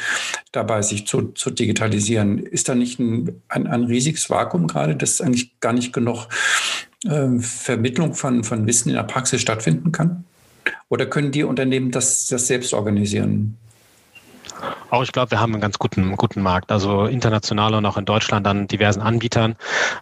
dabei, 0.51 0.81
sich 0.81 1.05
zu, 1.05 1.33
zu 1.33 1.51
digitalisieren. 1.51 2.39
Ist 2.39 2.69
da 2.69 2.75
nicht 2.75 2.99
ein, 2.99 3.41
ein, 3.49 3.67
ein 3.67 3.83
riesiges 3.83 4.29
Vakuum 4.29 4.67
gerade, 4.67 4.95
dass 4.95 5.21
eigentlich 5.21 5.59
gar 5.59 5.73
nicht 5.73 5.93
genug 5.93 6.27
äh, 7.05 7.37
Vermittlung 7.37 8.13
von, 8.13 8.43
von 8.43 8.65
Wissen 8.65 8.89
in 8.89 8.95
der 8.95 9.03
Praxis 9.03 9.41
stattfinden 9.41 9.91
kann? 9.91 10.23
Oder 10.89 11.05
können 11.05 11.31
die 11.31 11.43
Unternehmen 11.43 11.91
das, 11.91 12.27
das 12.27 12.47
selbst 12.47 12.73
organisieren? 12.73 13.57
Auch 14.89 15.03
ich 15.03 15.11
glaube, 15.11 15.31
wir 15.31 15.39
haben 15.39 15.53
einen 15.53 15.61
ganz 15.61 15.79
guten, 15.79 16.15
guten 16.17 16.41
Markt. 16.41 16.71
Also 16.71 17.05
international 17.05 17.73
und 17.75 17.85
auch 17.85 17.97
in 17.97 18.05
Deutschland 18.05 18.45
an 18.47 18.67
diversen 18.67 19.01
Anbietern. 19.01 19.55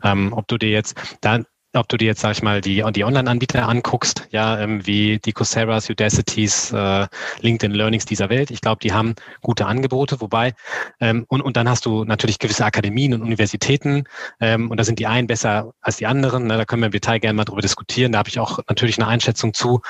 Ähm, 0.03 0.33
ob 0.33 0.47
du 0.47 0.57
dir 0.57 0.69
jetzt, 0.69 0.95
da 1.21 1.39
ob 1.73 1.87
du 1.87 1.97
dir 1.97 2.05
jetzt, 2.05 2.21
sag 2.21 2.31
ich 2.31 2.41
mal, 2.41 2.61
die, 2.61 2.83
die 2.93 3.03
Online-Anbieter 3.03 3.67
anguckst, 3.67 4.27
ja, 4.31 4.59
ähm, 4.59 4.85
wie 4.87 5.19
die 5.19 5.33
Coursera's, 5.33 5.89
Udacities, 5.89 6.71
äh, 6.71 7.07
LinkedIn 7.41 7.75
Learnings 7.75 8.05
dieser 8.05 8.29
Welt. 8.29 8.49
Ich 8.49 8.61
glaube, 8.61 8.79
die 8.81 8.91
haben 8.91 9.13
gute 9.41 9.67
Angebote, 9.67 10.19
wobei, 10.19 10.53
ähm, 10.99 11.25
und, 11.27 11.41
und 11.41 11.57
dann 11.57 11.69
hast 11.69 11.85
du 11.85 12.05
natürlich 12.05 12.39
gewisse 12.39 12.65
Akademien 12.65 13.13
und 13.13 13.21
Universitäten, 13.21 14.05
ähm, 14.39 14.71
und 14.71 14.77
da 14.77 14.83
sind 14.83 14.99
die 14.99 15.07
einen 15.07 15.27
besser 15.27 15.73
als 15.81 15.97
die 15.97 16.07
anderen. 16.07 16.47
Ne, 16.47 16.57
da 16.57 16.65
können 16.65 16.81
wir 16.81 16.87
im 16.87 16.91
Detail 16.91 17.19
gerne 17.19 17.35
mal 17.35 17.45
drüber 17.45 17.61
diskutieren. 17.61 18.11
Da 18.11 18.19
habe 18.19 18.29
ich 18.29 18.39
auch 18.39 18.59
natürlich 18.67 18.97
eine 18.97 19.07
Einschätzung 19.07 19.53
zu. 19.53 19.81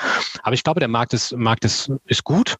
Aber 0.42 0.54
ich 0.54 0.62
glaube, 0.62 0.80
der 0.80 0.88
Markt 0.88 1.14
ist, 1.14 1.32
Markt 1.36 1.64
ist, 1.64 1.90
ist 2.04 2.24
gut. 2.24 2.56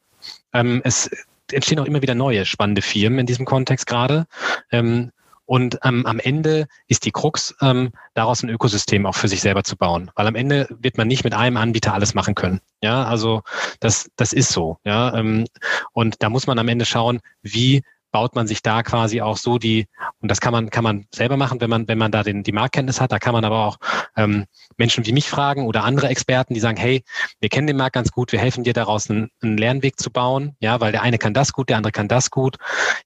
Ähm, 0.52 0.80
es 0.84 1.10
entstehen 1.52 1.78
auch 1.78 1.84
immer 1.84 2.02
wieder 2.02 2.14
neue 2.14 2.46
spannende 2.46 2.82
Firmen 2.82 3.18
in 3.20 3.26
diesem 3.26 3.44
Kontext 3.44 3.86
gerade. 3.86 4.26
Ähm, 4.70 5.10
und 5.50 5.80
ähm, 5.82 6.06
am 6.06 6.20
Ende 6.20 6.68
ist 6.86 7.04
die 7.06 7.10
Krux, 7.10 7.56
ähm, 7.60 7.90
daraus 8.14 8.44
ein 8.44 8.48
Ökosystem 8.50 9.04
auch 9.04 9.16
für 9.16 9.26
sich 9.26 9.40
selber 9.40 9.64
zu 9.64 9.76
bauen. 9.76 10.12
Weil 10.14 10.28
am 10.28 10.36
Ende 10.36 10.68
wird 10.70 10.96
man 10.96 11.08
nicht 11.08 11.24
mit 11.24 11.34
einem 11.34 11.56
Anbieter 11.56 11.92
alles 11.92 12.14
machen 12.14 12.36
können. 12.36 12.60
Ja, 12.80 13.02
also 13.02 13.42
das, 13.80 14.08
das 14.14 14.32
ist 14.32 14.50
so. 14.50 14.78
Ja, 14.84 15.12
ähm, 15.12 15.46
und 15.92 16.22
da 16.22 16.28
muss 16.28 16.46
man 16.46 16.60
am 16.60 16.68
Ende 16.68 16.84
schauen, 16.84 17.18
wie 17.42 17.82
baut 18.12 18.34
man 18.34 18.46
sich 18.46 18.62
da 18.62 18.82
quasi 18.82 19.20
auch 19.20 19.36
so 19.36 19.58
die, 19.58 19.86
und 20.20 20.30
das 20.30 20.40
kann 20.40 20.52
man, 20.52 20.70
kann 20.70 20.84
man 20.84 21.06
selber 21.14 21.36
machen, 21.36 21.60
wenn 21.60 21.70
man, 21.70 21.88
wenn 21.88 21.98
man 21.98 22.10
da 22.10 22.22
den, 22.22 22.42
die 22.42 22.52
Marktkenntnis 22.52 23.00
hat. 23.00 23.12
Da 23.12 23.18
kann 23.18 23.32
man 23.32 23.44
aber 23.44 23.66
auch 23.66 23.78
ähm, 24.16 24.46
Menschen 24.76 25.06
wie 25.06 25.12
mich 25.12 25.28
fragen 25.28 25.66
oder 25.66 25.84
andere 25.84 26.08
Experten, 26.08 26.54
die 26.54 26.60
sagen, 26.60 26.76
hey, 26.76 27.04
wir 27.40 27.48
kennen 27.48 27.66
den 27.66 27.76
Markt 27.76 27.94
ganz 27.94 28.10
gut, 28.10 28.32
wir 28.32 28.38
helfen 28.38 28.64
dir 28.64 28.72
daraus 28.72 29.10
einen, 29.10 29.30
einen 29.42 29.56
Lernweg 29.56 29.98
zu 29.98 30.10
bauen, 30.10 30.56
ja, 30.60 30.80
weil 30.80 30.92
der 30.92 31.02
eine 31.02 31.18
kann 31.18 31.34
das 31.34 31.52
gut, 31.52 31.68
der 31.68 31.76
andere 31.76 31.92
kann 31.92 32.08
das 32.08 32.30
gut. 32.30 32.56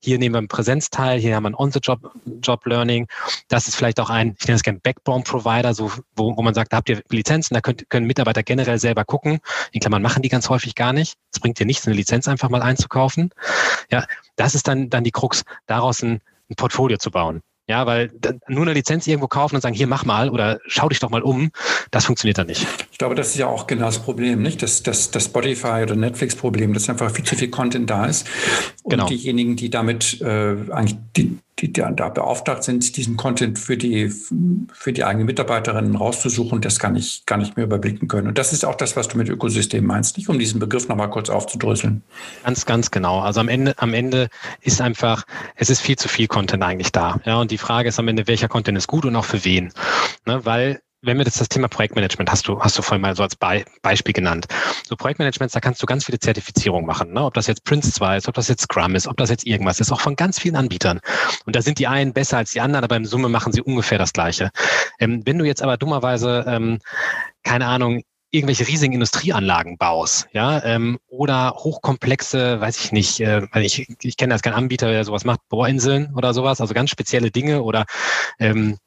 Hier 0.03 0.19
nehmen 0.19 0.35
wir 0.35 0.38
einen 0.38 0.49
Präsenzteil, 0.49 1.19
hier 1.19 1.37
haben 1.37 1.45
wir 1.45 1.51
ein 1.51 1.55
On-the-Job 1.55 2.12
Job 2.43 2.67
Learning. 2.67 3.07
Das 3.49 3.69
ist 3.69 3.77
vielleicht 3.77 4.01
auch 4.01 4.11
ein, 4.11 4.37
ich 4.38 4.47
nenne 4.47 4.57
es 4.57 4.62
gerne 4.62 4.81
Backbone-Provider, 4.81 5.75
so, 5.75 5.90
wo, 6.17 6.37
wo 6.37 6.43
man 6.43 6.55
sagt, 6.55 6.73
da 6.73 6.79
habt 6.79 6.88
ihr 6.88 7.03
Lizenzen, 7.11 7.55
da 7.55 7.61
könnt, 7.61 7.88
können 7.90 8.07
Mitarbeiter 8.07 8.43
generell 8.43 8.79
selber 8.79 9.05
gucken. 9.05 9.40
In 9.73 9.81
Klammern 9.81 10.03
machen 10.03 10.23
die 10.23 10.29
ganz 10.29 10.49
häufig 10.49 10.75
gar 10.75 10.93
nicht. 10.93 11.17
Es 11.33 11.40
bringt 11.40 11.59
dir 11.59 11.67
nichts, 11.67 11.87
eine 11.87 11.97
Lizenz 11.97 12.29
einfach 12.29 12.51
mal 12.51 12.62
einzukaufen. 12.62 13.31
Ja, 13.90 14.05
das 14.37 14.55
ist 14.55 14.67
dann, 14.69 14.90
dann 14.94 15.04
die 15.04 15.11
Krux, 15.11 15.44
daraus 15.66 16.02
ein, 16.02 16.20
ein 16.50 16.54
Portfolio 16.57 16.98
zu 16.98 17.11
bauen. 17.11 17.42
Ja, 17.66 17.87
weil 17.87 18.11
nur 18.46 18.62
eine 18.62 18.74
Lizenz 18.74 19.07
irgendwo 19.07 19.26
kaufen 19.26 19.54
und 19.54 19.62
sagen, 19.62 19.74
hier 19.74 19.87
mach 19.87 20.04
mal 20.04 20.28
oder 20.28 20.61
schau 20.66 20.90
dich 20.90 20.98
doch 20.98 21.09
mal 21.09 21.22
um, 21.22 21.50
das 21.90 22.04
funktioniert 22.04 22.37
dann 22.37 22.46
nicht. 22.46 22.66
Ich 22.92 22.98
glaube, 22.98 23.14
das 23.14 23.28
ist 23.28 23.37
ja 23.37 23.46
auch 23.46 23.66
genau 23.66 23.87
das 23.87 24.00
Problem, 24.00 24.42
nicht? 24.42 24.62
Das, 24.62 24.83
das, 24.83 25.11
das 25.11 25.24
Spotify 25.24 25.83
oder 25.83 25.96
Netflix-Problem, 25.96 26.74
dass 26.74 26.90
einfach 26.90 27.11
viel 27.11 27.24
zu 27.24 27.37
viel 27.37 27.48
Content 27.48 27.88
da 27.88 28.04
ist. 28.04 28.26
Und 28.83 28.90
genau. 28.90 29.07
diejenigen, 29.07 29.57
die 29.57 29.70
damit 29.70 30.20
äh, 30.20 30.57
eigentlich 30.72 30.98
die, 31.16 31.38
die 31.61 31.73
da 31.73 31.90
beauftragt 31.90 32.64
sind, 32.64 32.97
diesen 32.97 33.17
Content 33.17 33.59
für 33.59 33.77
die, 33.77 34.12
für 34.73 34.93
die 34.93 35.05
eigenen 35.05 35.27
Mitarbeiterinnen 35.27 35.95
rauszusuchen, 35.95 36.61
das 36.61 36.79
kann 36.79 36.97
ich 36.97 37.27
gar 37.27 37.37
nicht 37.37 37.57
mehr 37.57 37.64
überblicken 37.64 38.09
können. 38.09 38.27
Und 38.27 38.38
das 38.38 38.53
ist 38.53 38.64
auch 38.64 38.75
das, 38.75 38.97
was 38.97 39.09
du 39.09 39.19
mit 39.19 39.29
Ökosystem 39.29 39.85
meinst, 39.85 40.17
nicht 40.17 40.29
um 40.29 40.38
diesen 40.38 40.59
Begriff 40.59 40.88
nochmal 40.88 41.11
kurz 41.11 41.31
aufzudröseln. 41.31 42.03
Ganz, 42.43 42.67
ganz 42.67 42.90
genau. 42.90 43.21
Also 43.21 43.40
am 43.40 43.49
Ende, 43.49 43.75
am 43.79 43.95
Ende 43.95 44.29
ist 44.62 44.81
einfach, 44.81 45.25
es 45.55 45.71
ist 45.71 45.81
viel 45.81 45.97
zu 45.97 46.09
viel 46.09 46.27
Content 46.27 46.62
eigentlich 46.62 46.90
da. 46.90 47.21
Ja, 47.25 47.40
und 47.40 47.51
die 47.51 47.59
Frage 47.59 47.88
ist 47.88 47.99
am 48.01 48.09
Ende, 48.09 48.27
welcher 48.27 48.49
Content 48.49 48.77
ist 48.77 48.88
gut 48.88 49.05
und 49.05 49.14
auch 49.14 49.25
für 49.25 49.45
wen. 49.45 49.73
Ne, 50.27 50.45
weil 50.45 50.81
wenn 51.05 51.19
wir 51.19 51.25
das, 51.25 51.35
das 51.35 51.49
Thema 51.49 51.69
Projektmanagement 51.69 52.31
hast 52.31 52.49
du, 52.49 52.61
hast 52.61 52.79
du 52.79 52.83
vorhin 52.83 53.03
mal 53.03 53.14
so 53.14 53.23
als 53.23 53.37
Be 53.37 53.64
Beispiel 53.83 54.12
genannt. 54.12 54.47
So 54.87 54.97
Projektmanagement, 54.97 55.55
da 55.55 55.61
kannst 55.61 55.83
du 55.83 55.87
ganz 55.87 56.05
viele 56.05 56.19
Zertifizierungen 56.19 56.87
machen, 56.87 57.12
ne? 57.12 57.25
ob 57.25 57.35
das 57.35 57.47
jetzt 57.47 57.64
Prince 57.64 57.93
2 57.93 58.17
ist, 58.19 58.29
ob 58.29 58.35
das 58.35 58.49
jetzt 58.49 58.62
Scrum 58.62 58.95
ist, 58.95 59.07
ob 59.07 59.17
das 59.17 59.31
jetzt 59.31 59.47
irgendwas 59.47 59.81
ist, 59.81 59.93
auch 59.93 60.01
von 60.01 60.17
ganz 60.17 60.38
vielen 60.40 60.57
Anbietern. 60.57 61.01
Und 61.45 61.57
da 61.57 61.62
sind 61.62 61.79
die 61.79 61.87
einen 61.87 62.12
besser 62.12 62.38
als 62.38 62.53
die 62.53 62.61
anderen, 62.61 62.85
aber 62.85 62.97
im 62.97 63.05
Summe 63.05 63.29
machen 63.29 63.53
sie 63.53 63.62
ungefähr 63.62 63.99
das 63.99 64.12
Gleiche. 64.12 64.51
Ähm, 64.99 65.23
wenn 65.25 65.38
du 65.38 65.45
jetzt 65.45 65.62
aber 65.62 65.77
dummerweise, 65.77 66.45
ähm, 66.47 66.79
keine 67.43 67.67
Ahnung, 67.67 68.03
irgendwelche 68.31 68.67
riesigen 68.67 68.95
Industrieanlagen 68.95 69.79
baust, 69.79 70.27
ja, 70.33 70.62
ähm, 70.64 70.99
oder 71.07 71.55
hochkomplexe, 71.57 72.61
weiß 72.61 72.85
ich 72.85 72.90
nicht, 72.90 73.21
äh, 73.21 73.47
ich, 73.61 73.87
ich 74.03 74.17
kenne 74.17 74.35
das 74.35 74.43
kein 74.43 74.55
Anbieter, 74.55 74.90
der 74.90 75.05
sowas 75.05 75.25
macht, 75.25 75.40
Bohrinseln 75.49 76.12
oder 76.17 76.35
sowas, 76.35 76.61
also 76.61 76.75
ganz 76.75 76.90
spezielle 76.90 77.31
Dinge 77.31 77.62
oder 77.62 77.85
ähm, 78.40 78.79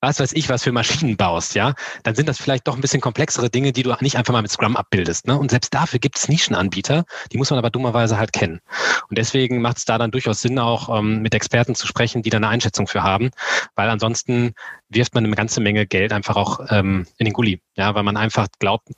was 0.00 0.18
weiß 0.18 0.32
ich, 0.32 0.48
was 0.48 0.64
für 0.64 0.72
Maschinen 0.72 1.16
baust, 1.16 1.54
ja, 1.54 1.74
dann 2.02 2.14
sind 2.14 2.28
das 2.28 2.38
vielleicht 2.38 2.66
doch 2.66 2.74
ein 2.74 2.80
bisschen 2.80 3.00
komplexere 3.00 3.50
Dinge, 3.50 3.72
die 3.72 3.82
du 3.82 3.94
nicht 4.00 4.16
einfach 4.16 4.32
mal 4.32 4.42
mit 4.42 4.50
Scrum 4.50 4.76
abbildest. 4.76 5.26
Ne? 5.26 5.38
Und 5.38 5.50
selbst 5.50 5.74
dafür 5.74 5.98
gibt 5.98 6.16
es 6.16 6.28
Nischenanbieter, 6.28 7.04
die 7.32 7.38
muss 7.38 7.50
man 7.50 7.58
aber 7.58 7.70
dummerweise 7.70 8.18
halt 8.18 8.32
kennen. 8.32 8.60
Und 9.08 9.18
deswegen 9.18 9.60
macht 9.60 9.78
es 9.78 9.84
da 9.84 9.98
dann 9.98 10.10
durchaus 10.10 10.40
Sinn, 10.40 10.58
auch 10.58 10.96
ähm, 10.98 11.20
mit 11.22 11.34
Experten 11.34 11.74
zu 11.74 11.86
sprechen, 11.86 12.22
die 12.22 12.30
da 12.30 12.38
eine 12.38 12.48
Einschätzung 12.48 12.86
für 12.86 13.02
haben, 13.02 13.30
weil 13.74 13.90
ansonsten 13.90 14.54
wirft 14.88 15.14
man 15.14 15.24
eine 15.24 15.34
ganze 15.34 15.60
Menge 15.60 15.86
Geld 15.86 16.12
einfach 16.12 16.36
auch 16.36 16.60
ähm, 16.70 17.06
in 17.18 17.26
den 17.26 17.32
Gully, 17.32 17.60
ja, 17.74 17.94
weil 17.94 18.02
man 18.02 18.16
einfach 18.16 18.46
glaubt, 18.58 18.88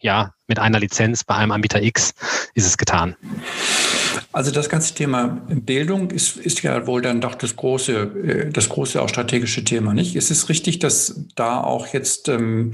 ja, 0.00 0.34
mit 0.46 0.58
einer 0.58 0.80
Lizenz 0.80 1.24
bei 1.24 1.34
einem 1.34 1.52
Anbieter 1.52 1.82
X 1.82 2.14
ist 2.54 2.66
es 2.66 2.76
getan. 2.76 3.16
Also 4.32 4.50
das 4.50 4.68
ganze 4.68 4.94
Thema 4.94 5.42
Bildung 5.48 6.10
ist, 6.10 6.38
ist 6.38 6.62
ja 6.62 6.86
wohl 6.86 7.02
dann 7.02 7.20
doch 7.20 7.34
das 7.34 7.54
große, 7.54 7.92
äh, 7.92 8.50
das 8.50 8.68
große 8.68 9.00
auch 9.00 9.08
strategische 9.08 9.64
Thema, 9.64 9.92
nicht? 9.92 10.16
Ist 10.16 10.30
es 10.30 10.48
richtig, 10.48 10.78
dass 10.78 11.20
da 11.34 11.60
auch 11.60 11.88
jetzt 11.88 12.28
ähm, 12.28 12.72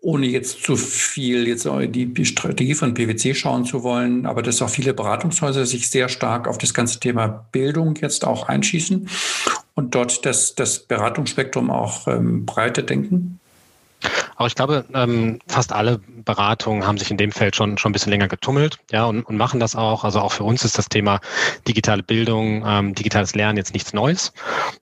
ohne 0.00 0.26
jetzt 0.26 0.62
zu 0.62 0.76
viel 0.76 1.48
jetzt 1.48 1.68
die 1.68 2.24
Strategie 2.24 2.74
von 2.74 2.94
PwC 2.94 3.34
schauen 3.34 3.64
zu 3.64 3.82
wollen, 3.82 4.24
aber 4.24 4.40
dass 4.40 4.62
auch 4.62 4.70
viele 4.70 4.94
Beratungshäuser 4.94 5.66
sich 5.66 5.90
sehr 5.90 6.08
stark 6.08 6.46
auf 6.46 6.58
das 6.58 6.72
ganze 6.72 7.00
Thema 7.00 7.26
Bildung 7.50 7.96
jetzt 7.96 8.24
auch 8.24 8.48
einschießen 8.48 9.08
und 9.74 9.94
dort 9.96 10.24
das, 10.24 10.54
das 10.54 10.78
Beratungsspektrum 10.78 11.70
auch 11.70 12.06
ähm, 12.06 12.46
breiter 12.46 12.82
denken? 12.82 13.40
Aber 14.36 14.46
ich 14.46 14.54
glaube, 14.54 14.84
ähm, 14.94 15.40
fast 15.48 15.72
alle 15.72 15.98
Beratungen 15.98 16.86
haben 16.86 16.98
sich 16.98 17.10
in 17.10 17.16
dem 17.16 17.32
Feld 17.32 17.56
schon, 17.56 17.78
schon 17.78 17.90
ein 17.90 17.92
bisschen 17.92 18.10
länger 18.10 18.28
getummelt, 18.28 18.78
ja, 18.90 19.04
und, 19.06 19.22
und 19.22 19.36
machen 19.36 19.60
das 19.60 19.76
auch. 19.76 20.04
Also 20.04 20.20
auch 20.20 20.32
für 20.32 20.44
uns 20.44 20.64
ist 20.64 20.78
das 20.78 20.88
Thema 20.88 21.20
digitale 21.66 22.02
Bildung, 22.02 22.64
ähm, 22.66 22.94
digitales 22.94 23.34
Lernen 23.34 23.56
jetzt 23.56 23.72
nichts 23.72 23.92
Neues. 23.92 24.32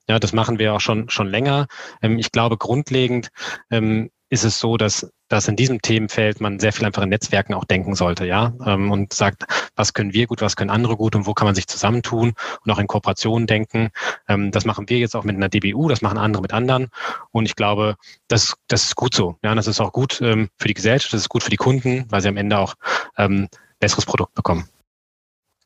Ja, 0.07 0.19
das 0.19 0.33
machen 0.33 0.59
wir 0.59 0.73
auch 0.73 0.81
schon, 0.81 1.09
schon 1.09 1.27
länger. 1.27 1.67
Ähm, 2.01 2.19
ich 2.19 2.31
glaube, 2.31 2.57
grundlegend 2.57 3.29
ähm, 3.71 4.11
ist 4.29 4.43
es 4.43 4.59
so, 4.59 4.77
dass, 4.77 5.09
dass 5.27 5.47
in 5.47 5.55
diesem 5.55 5.81
Themenfeld 5.81 6.41
man 6.41 6.59
sehr 6.59 6.73
viel 6.73 6.85
einfach 6.85 7.03
in 7.03 7.09
Netzwerken 7.09 7.53
auch 7.53 7.65
denken 7.65 7.95
sollte, 7.95 8.25
ja, 8.25 8.53
ähm, 8.65 8.91
und 8.91 9.13
sagt, 9.13 9.43
was 9.75 9.93
können 9.93 10.13
wir 10.13 10.25
gut, 10.27 10.41
was 10.41 10.55
können 10.55 10.71
andere 10.71 10.97
gut 10.97 11.15
und 11.15 11.27
wo 11.27 11.33
kann 11.33 11.45
man 11.45 11.55
sich 11.55 11.67
zusammentun 11.67 12.33
und 12.63 12.71
auch 12.71 12.79
in 12.79 12.87
Kooperationen 12.87 13.47
denken. 13.47 13.89
Ähm, 14.27 14.51
das 14.51 14.65
machen 14.65 14.89
wir 14.89 14.97
jetzt 14.97 15.15
auch 15.15 15.23
mit 15.23 15.35
einer 15.35 15.49
DBU, 15.49 15.89
das 15.89 16.01
machen 16.01 16.17
andere 16.17 16.41
mit 16.41 16.53
anderen 16.53 16.89
und 17.31 17.45
ich 17.45 17.55
glaube, 17.55 17.95
das, 18.27 18.55
das 18.67 18.83
ist 18.83 18.95
gut 18.95 19.13
so. 19.13 19.37
Ja, 19.43 19.53
das 19.53 19.67
ist 19.67 19.79
auch 19.79 19.91
gut 19.91 20.19
ähm, 20.21 20.49
für 20.57 20.67
die 20.67 20.73
Gesellschaft, 20.73 21.13
das 21.13 21.21
ist 21.21 21.29
gut 21.29 21.43
für 21.43 21.51
die 21.51 21.57
Kunden, 21.57 22.05
weil 22.09 22.21
sie 22.21 22.29
am 22.29 22.37
Ende 22.37 22.57
auch 22.57 22.73
ähm, 23.17 23.47
besseres 23.79 24.05
Produkt 24.05 24.33
bekommen. 24.33 24.67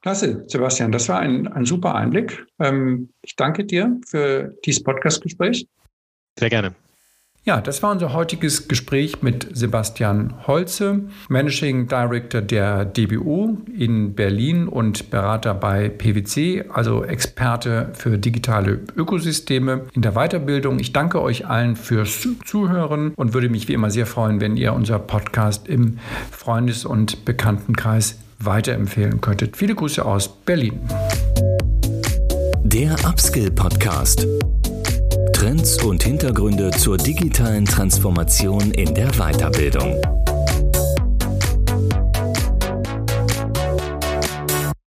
Klasse, 0.01 0.45
Sebastian, 0.47 0.91
das 0.91 1.09
war 1.09 1.19
ein, 1.19 1.47
ein 1.49 1.65
super 1.65 1.93
Einblick. 1.93 2.45
Ich 3.21 3.35
danke 3.35 3.65
dir 3.65 3.99
für 4.07 4.55
dieses 4.63 4.81
Podcast-Gespräch. 4.81 5.67
Sehr 6.39 6.49
gerne. 6.49 6.73
Ja, 7.45 7.61
das 7.61 7.81
war 7.81 7.91
unser 7.91 8.13
heutiges 8.13 8.67
Gespräch 8.67 9.21
mit 9.21 9.47
Sebastian 9.53 10.33
Holze, 10.45 11.01
Managing 11.29 11.87
Director 11.87 12.41
der 12.41 12.85
DBU 12.85 13.57
in 13.75 14.13
Berlin 14.13 14.67
und 14.67 15.09
Berater 15.09 15.53
bei 15.53 15.89
PwC, 15.89 16.65
also 16.71 17.03
Experte 17.03 17.91
für 17.93 18.17
digitale 18.17 18.81
Ökosysteme 18.95 19.85
in 19.93 20.01
der 20.01 20.11
Weiterbildung. 20.11 20.79
Ich 20.79 20.91
danke 20.91 21.21
euch 21.21 21.47
allen 21.47 21.75
fürs 21.75 22.27
Zuhören 22.45 23.13
und 23.15 23.33
würde 23.33 23.49
mich 23.49 23.67
wie 23.67 23.73
immer 23.73 23.89
sehr 23.89 24.05
freuen, 24.05 24.41
wenn 24.41 24.57
ihr 24.57 24.73
unser 24.73 24.99
Podcast 24.99 25.67
im 25.67 25.97
Freundes- 26.31 26.85
und 26.85 27.23
Bekanntenkreis 27.23 28.19
weiterempfehlen 28.39 29.21
könntet. 29.21 29.55
Viele 29.55 29.75
Grüße 29.75 30.03
aus 30.03 30.27
Berlin. 30.27 30.79
Der 32.63 32.95
Upskill 33.07 33.49
Podcast. 33.49 34.27
Trends 35.39 35.81
und 35.83 36.03
Hintergründe 36.03 36.69
zur 36.71 36.97
digitalen 36.97 37.63
Transformation 37.63 38.71
in 38.71 38.93
der 38.93 39.07
Weiterbildung. 39.11 39.95